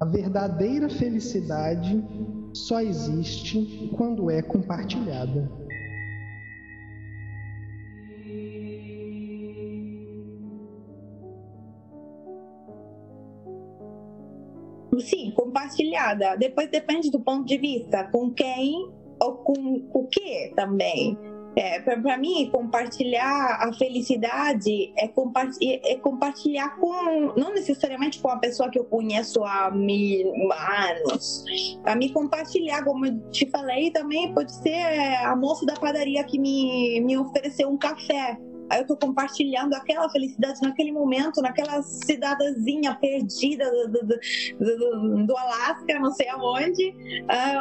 [0.00, 2.04] A verdadeira felicidade
[2.52, 5.48] só existe quando é compartilhada.
[14.98, 16.36] Sim, compartilhada.
[16.36, 18.90] Depois depende do ponto de vista, com quem
[19.20, 21.16] ou com o que também.
[21.54, 28.70] É, para mim, compartilhar a felicidade é, é, compartilhar com, não necessariamente com a pessoa
[28.70, 31.44] que eu conheço há mil anos.
[31.82, 34.82] Para mim, compartilhar, como eu te falei, também pode ser
[35.24, 38.38] a moça da padaria que me, me ofereceu um café
[38.70, 44.18] Aí eu tô compartilhando aquela felicidade naquele momento, naquela cidadezinha perdida do, do,
[44.58, 46.94] do, do Alasca, não sei aonde.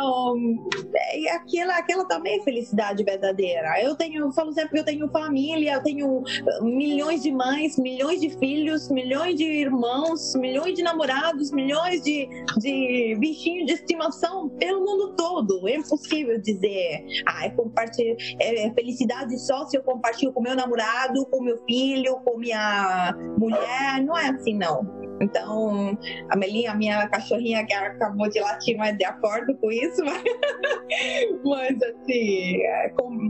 [0.01, 0.69] Um,
[1.15, 3.81] e aquela, aquela também é felicidade verdadeira.
[3.81, 6.23] Eu tenho, eu falo sempre que eu tenho família, eu tenho
[6.61, 12.27] milhões de mães, milhões de filhos, milhões de irmãos, milhões de namorados, milhões de,
[12.57, 15.67] de bichinhos de estimação pelo mundo todo.
[15.67, 20.55] É impossível dizer, ah, é, compartilhar, é, é felicidade só se eu compartilho com meu
[20.55, 20.90] namorado
[21.29, 25.01] com meu filho, com minha mulher, não é assim não.
[25.21, 25.97] Então,
[26.29, 30.23] a Melinha, minha cachorrinha que acabou de latir, mas de acordo com isso, mas,
[31.45, 33.29] mas assim, é, com,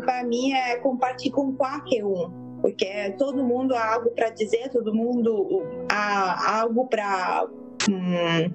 [0.00, 2.46] para mim é compartilhar com qualquer um.
[2.62, 5.62] Porque todo mundo há algo para dizer, todo mundo
[5.92, 7.46] há algo para
[7.88, 8.50] hum,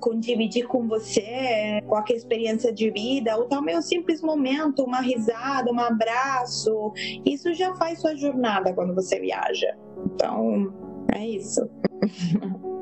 [0.00, 5.72] com dividir com você qualquer experiência de vida, ou também um simples momento, uma risada,
[5.72, 6.92] um abraço.
[7.24, 9.76] Isso já faz sua jornada quando você viaja.
[10.06, 10.72] Então,
[11.14, 11.68] é isso.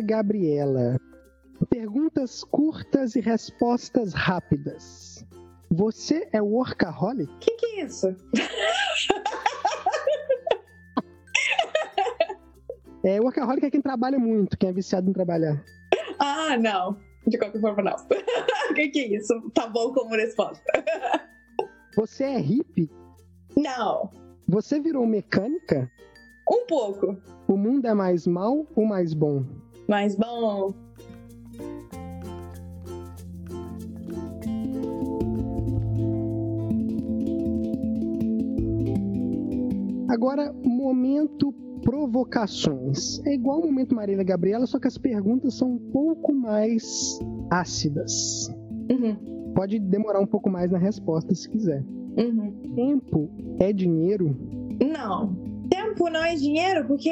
[0.00, 0.96] Gabriela.
[1.68, 5.26] Perguntas curtas e respostas rápidas.
[5.70, 7.32] Você é workaholic?
[7.32, 8.08] O que, que é isso?
[13.04, 15.62] é, workaholic é quem trabalha muito, quem é viciado em trabalhar.
[16.18, 16.96] Ah, não.
[17.26, 17.94] De qualquer forma, não.
[17.94, 18.06] O
[18.74, 19.34] que, que é isso?
[19.54, 20.64] Tá bom como resposta.
[21.96, 22.90] Você é hippie?
[23.56, 24.10] Não.
[24.48, 25.90] Você virou mecânica?
[26.50, 27.16] Um pouco.
[27.46, 29.44] O mundo é mais mal ou mais bom?
[29.90, 30.72] Mais bom.
[40.08, 43.20] Agora, momento provocações.
[43.26, 47.18] É igual o momento Marília Gabriela, só que as perguntas são um pouco mais
[47.50, 48.48] ácidas.
[48.88, 49.52] Uhum.
[49.56, 51.84] Pode demorar um pouco mais na resposta se quiser.
[52.16, 52.52] Uhum.
[52.76, 53.28] Tempo
[53.58, 54.36] é dinheiro?
[54.80, 55.50] Não
[56.00, 57.10] tempo não é dinheiro porque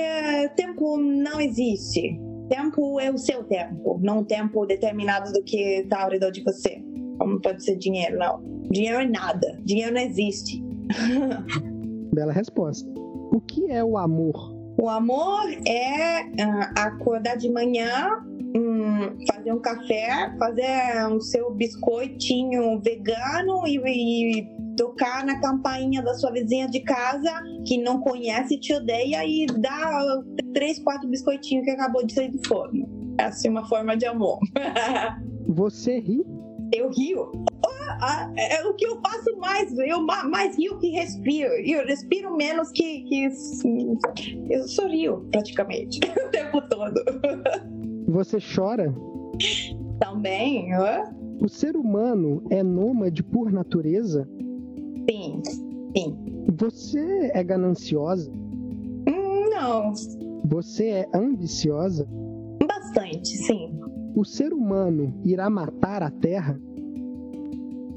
[0.57, 2.19] tempo não existe.
[2.49, 6.43] Tempo é o seu tempo, não um tempo determinado do que está ao redor de
[6.43, 6.83] você.
[7.19, 8.43] Como pode ser dinheiro, não.
[8.71, 9.59] Dinheiro é nada.
[9.65, 10.63] Dinheiro não existe.
[12.15, 12.89] Bela resposta.
[13.33, 14.57] O que é o amor?
[14.81, 18.25] O amor é uh, acordar de manhã,
[18.57, 26.01] um, fazer um café, fazer o um seu biscoitinho vegano e, e tocar na campainha
[26.01, 30.23] da sua vizinha de casa que não conhece, te odeia e dá
[30.55, 32.89] três, quatro biscoitinhos que acabou de sair do forno.
[33.19, 34.39] Essa é uma forma de amor.
[35.49, 36.25] Você ri?
[36.73, 37.33] Eu rio.
[37.67, 37.79] Oh!
[38.37, 41.53] é, é o que eu faço mais, eu mais rio que respiro.
[41.65, 43.29] Eu respiro menos que, que
[44.51, 46.95] eu sorrio praticamente o tempo todo.
[48.07, 48.95] Você chora?
[49.99, 50.71] Também.
[51.41, 54.29] O ser humano é nômade por natureza?
[55.09, 55.43] Sim,
[55.97, 56.17] sim.
[56.59, 58.31] Você é gananciosa?
[59.51, 59.93] Não.
[60.45, 62.09] Você é ambiciosa?
[62.67, 63.79] Bastante, sim.
[64.15, 66.61] O ser humano irá matar a Terra?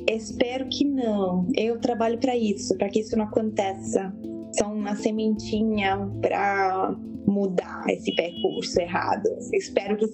[0.08, 1.48] Espero que não.
[1.56, 4.14] Eu trabalho para isso, para que isso não aconteça.
[4.54, 6.96] São uma sementinha para
[7.28, 9.28] mudar esse percurso errado.
[9.54, 10.08] Espero que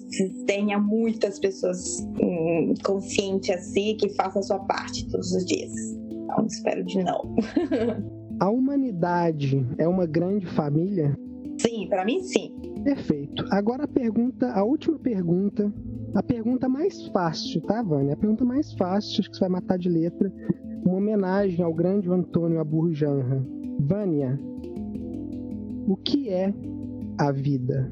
[0.46, 5.72] tenha muitas pessoas hum, conscientes assim que façam a sua parte todos os dias.
[6.30, 7.34] Então, espero de não.
[8.38, 11.18] a humanidade é uma grande família?
[11.58, 12.54] Sim, para mim sim.
[12.84, 13.44] Perfeito.
[13.50, 15.72] Agora a pergunta, a última pergunta,
[16.14, 18.12] a pergunta mais fácil, tá, Vânia?
[18.12, 20.32] A pergunta mais fácil, acho que você vai matar de letra,
[20.84, 23.44] uma homenagem ao grande Antônio Aburjanra.
[23.80, 24.38] Vânia,
[25.88, 26.52] o que é
[27.18, 27.90] a vida?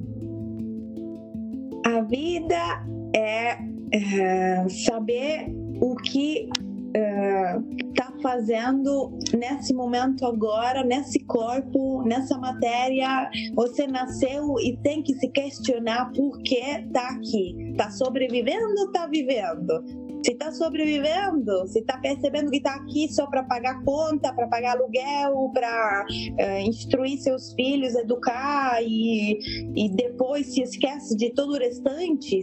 [1.86, 3.58] A vida é,
[3.92, 5.46] é saber
[5.80, 6.48] o que
[6.96, 13.30] está uh, fazendo nesse momento agora, nesse corpo, nessa matéria.
[13.54, 17.70] Você nasceu e tem que se questionar por que está aqui.
[17.70, 20.05] Está sobrevivendo ou está vivendo?
[20.26, 24.72] Se está sobrevivendo, se está percebendo que está aqui só para pagar conta, para pagar
[24.72, 29.38] aluguel, para uh, instruir seus filhos, educar e,
[29.76, 32.40] e depois se esquece de todo o restante,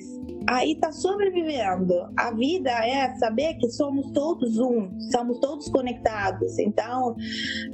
[0.47, 1.93] aí está sobrevivendo.
[2.15, 6.57] A vida é saber que somos todos um, somos todos conectados.
[6.59, 7.17] Então,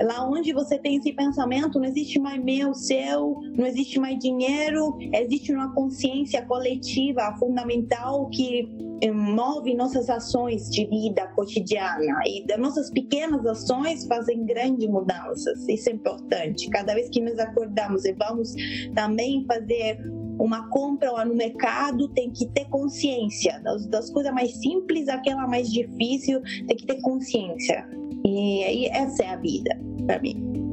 [0.01, 4.97] lá onde você tem esse pensamento, não existe mais meu, seu, não existe mais dinheiro,
[5.13, 8.67] existe uma consciência coletiva fundamental que
[9.01, 15.67] eh, move nossas ações de vida cotidiana e das nossas pequenas ações fazem grandes mudanças.
[15.67, 16.69] Isso é importante.
[16.69, 18.53] Cada vez que nos acordamos e vamos
[18.95, 19.99] também fazer
[20.39, 25.45] uma compra lá no mercado tem que ter consciência das, das coisas mais simples aquela
[25.45, 27.85] mais difícil tem que ter consciência
[28.25, 29.77] e, e essa é a vida
[30.07, 30.68] para mim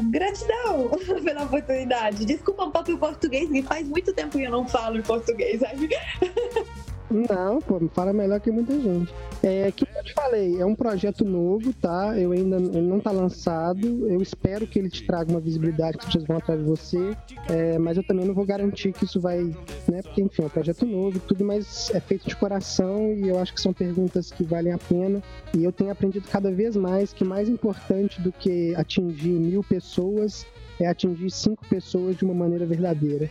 [0.00, 0.90] Gratidão
[1.22, 2.24] pela oportunidade.
[2.24, 5.60] Desculpa um pouco o português, que faz muito tempo que eu não falo em português,
[5.60, 5.88] sabe?
[7.12, 9.12] Não, pô, fala melhor que muita gente.
[9.42, 12.18] É, que eu te falei, é um projeto novo, tá?
[12.18, 14.08] Eu ainda ele não tá lançado.
[14.08, 17.16] Eu espero que ele te traga uma visibilidade que as pessoas vão atrás de você.
[17.48, 19.42] É, mas eu também não vou garantir que isso vai,
[19.88, 20.02] né?
[20.02, 23.52] Porque, enfim, é um projeto novo, tudo mais é feito de coração e eu acho
[23.52, 25.22] que são perguntas que valem a pena.
[25.54, 30.46] E eu tenho aprendido cada vez mais que mais importante do que atingir mil pessoas
[30.80, 33.30] é atingir cinco pessoas de uma maneira verdadeira.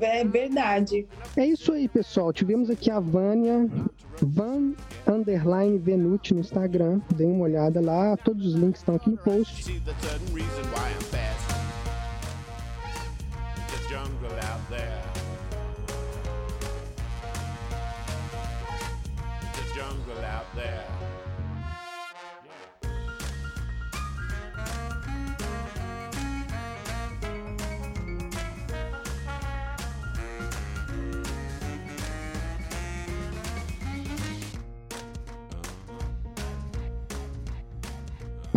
[0.00, 1.06] É verdade.
[1.36, 2.32] É isso aí, pessoal.
[2.32, 3.70] Tivemos aqui a Vânia,
[4.20, 4.74] Van
[5.06, 7.00] Underline Venuti no Instagram.
[7.14, 8.16] Dê uma olhada lá.
[8.16, 9.80] Todos os links estão aqui no post.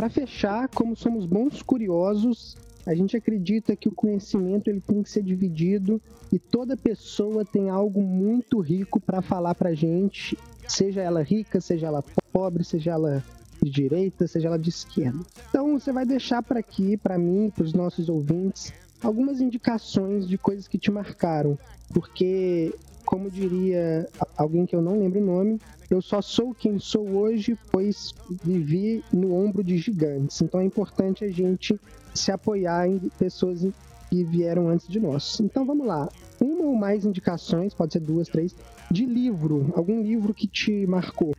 [0.05, 5.09] Para fechar, como somos bons curiosos, a gente acredita que o conhecimento ele tem que
[5.09, 5.99] ser dividido
[6.31, 10.37] e toda pessoa tem algo muito rico para falar para gente,
[10.67, 13.23] seja ela rica, seja ela pobre, seja ela
[13.59, 15.25] de direita, seja ela de esquerda.
[15.49, 20.37] Então você vai deixar para aqui, para mim, para os nossos ouvintes, algumas indicações de
[20.37, 21.57] coisas que te marcaram,
[21.91, 22.75] porque
[23.05, 27.57] como diria alguém que eu não lembro o nome, eu só sou quem sou hoje,
[27.71, 30.41] pois vivi no ombro de gigantes.
[30.41, 31.79] Então é importante a gente
[32.13, 33.65] se apoiar em pessoas
[34.09, 35.39] que vieram antes de nós.
[35.39, 36.09] Então vamos lá.
[36.39, 38.55] Uma ou mais indicações, pode ser duas, três,
[38.89, 39.71] de livro.
[39.75, 41.33] Algum livro que te marcou.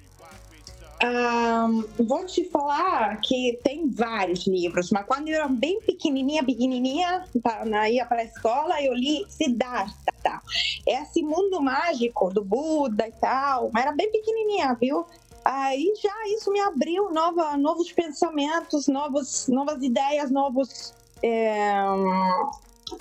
[1.04, 7.24] Um, vou te falar que tem vários livros, mas quando eu era bem pequenininha, pequenininha,
[7.42, 10.12] tá, ia para a escola, eu li Siddhartha.
[10.22, 10.40] Tá?
[10.88, 15.06] É esse mundo mágico do Buda e tal, mas era bem pequenininha, viu?
[15.44, 20.92] Aí já isso me abriu nova, novos pensamentos, novos, novas ideias, novos
[21.22, 21.72] é,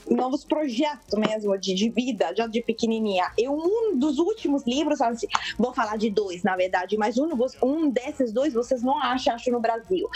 [0.10, 3.32] novos projetos mesmo de, de vida, já de pequenininha.
[3.38, 5.28] E um dos últimos livros, assim,
[5.58, 7.30] vou falar de dois, na verdade, mas um,
[7.64, 10.08] um desses dois vocês não acham, acho, no Brasil.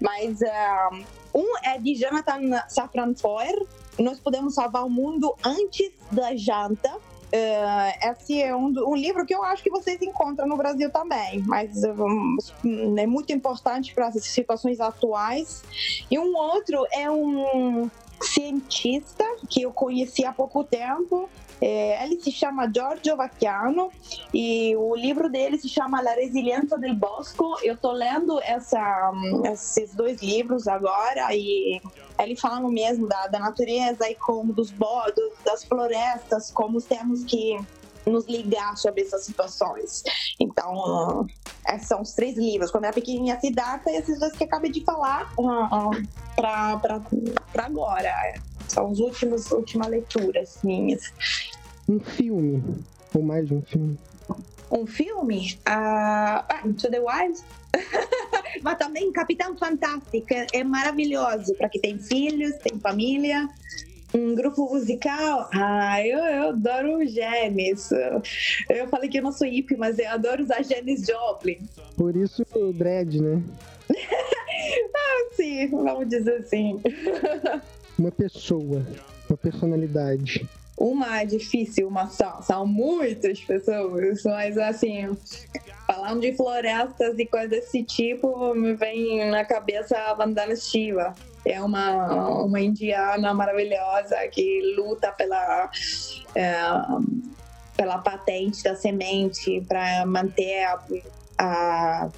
[0.00, 1.04] Mas uh,
[1.34, 3.56] um é de Jonathan Safran Foer,
[3.98, 6.92] Nós Podemos Salvar o Mundo Antes da Janta,
[7.26, 11.42] Uh, esse é um, um, livro que eu acho que vocês encontram no Brasil também,
[11.44, 15.64] mas um, é muito importante para as situações atuais.
[16.08, 17.90] E um outro é um
[18.22, 21.28] cientista que eu conheci há pouco tempo.
[21.58, 23.90] É, ele se chama Giorgio Vacchiano
[24.32, 27.56] e o livro dele se chama La Resiliência del Bosco.
[27.62, 29.10] Eu estou lendo essa,
[29.50, 31.80] esses dois livros agora e
[32.18, 37.58] ele falando mesmo da, da natureza e como dos bodos, das florestas, como temos que
[38.06, 40.02] nos ligar sobre essas situações.
[40.38, 41.26] Então,
[41.68, 42.70] esses são os três livros.
[42.70, 47.00] Quando era pequenininha, Siddhartha e esses dois que acabei de falar uh, uh, para
[47.58, 48.34] agora.
[48.68, 51.12] São os últimos últimas leituras minhas.
[51.88, 52.62] Um filme
[53.14, 53.98] ou mais de um filme?
[54.70, 55.54] Um filme?
[55.60, 57.40] Uh, ah, Into the Wild.
[58.62, 63.48] Mas também Capitão Fantástico é maravilhoso para quem tem filhos, tem família.
[64.16, 65.46] Um grupo musical?
[65.52, 67.90] Ah, eu, eu adoro o Janis.
[68.70, 71.58] Eu falei que eu não sou hippie, mas eu adoro usar Janis Joplin.
[71.98, 73.42] Por isso o dread, né?
[74.96, 76.80] ah, sim, vamos dizer assim.
[77.98, 78.86] Uma pessoa,
[79.26, 80.46] uma personalidade.
[80.76, 82.42] Uma é difícil, uma só.
[82.42, 85.16] São muitas pessoas, mas assim,
[85.86, 91.14] falando de florestas e coisas desse tipo, me vem na cabeça a Vandana Shiva
[91.46, 95.70] é uma, uma indiana maravilhosa que luta pela,
[96.34, 96.54] é,
[97.76, 100.78] pela patente da semente para manter a,
[101.38, 102.08] a,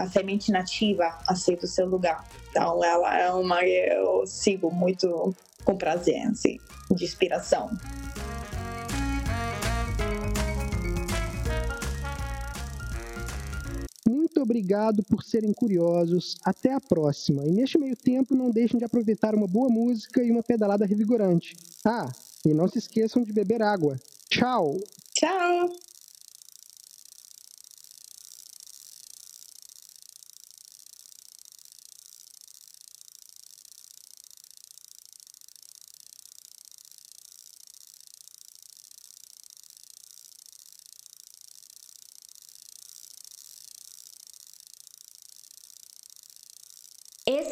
[0.00, 2.24] a, semente nativa assim do seu lugar.
[2.50, 6.58] Então ela é uma eu sigo muito com prazer, assim,
[6.90, 7.70] de inspiração.
[14.30, 16.36] Muito obrigado por serem curiosos.
[16.44, 17.44] Até a próxima.
[17.44, 21.56] E neste meio tempo, não deixem de aproveitar uma boa música e uma pedalada revigorante.
[21.84, 22.08] Ah,
[22.46, 23.98] e não se esqueçam de beber água.
[24.28, 24.78] Tchau!
[25.14, 25.68] Tchau!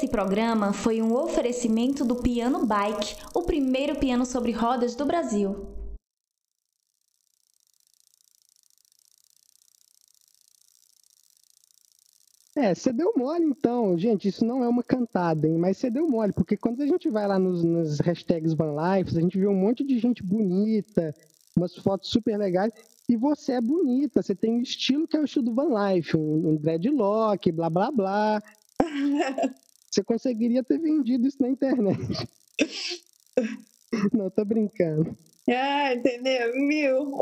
[0.08, 5.66] Esse programa foi um oferecimento do Piano Bike, o primeiro piano sobre rodas do Brasil.
[12.56, 15.58] É, você deu mole então, gente, isso não é uma cantada, hein?
[15.58, 19.20] mas você deu mole, porque quando a gente vai lá nos, nos hashtags VanLife, a
[19.20, 21.14] gente vê um monte de gente bonita,
[21.54, 22.72] umas fotos super legais,
[23.10, 26.16] e você é bonita, você tem um estilo que é o estilo do Van Life,
[26.16, 28.42] um, um dreadlock, blá blá blá.
[29.98, 31.98] Você conseguiria ter vendido isso na internet.
[34.12, 35.16] Não, tô brincando.
[35.50, 36.54] Ah, entendeu?
[36.54, 37.18] Mil.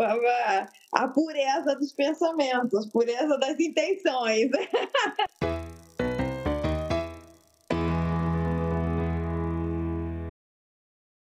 [0.93, 4.51] A pureza dos pensamentos, pureza das intenções.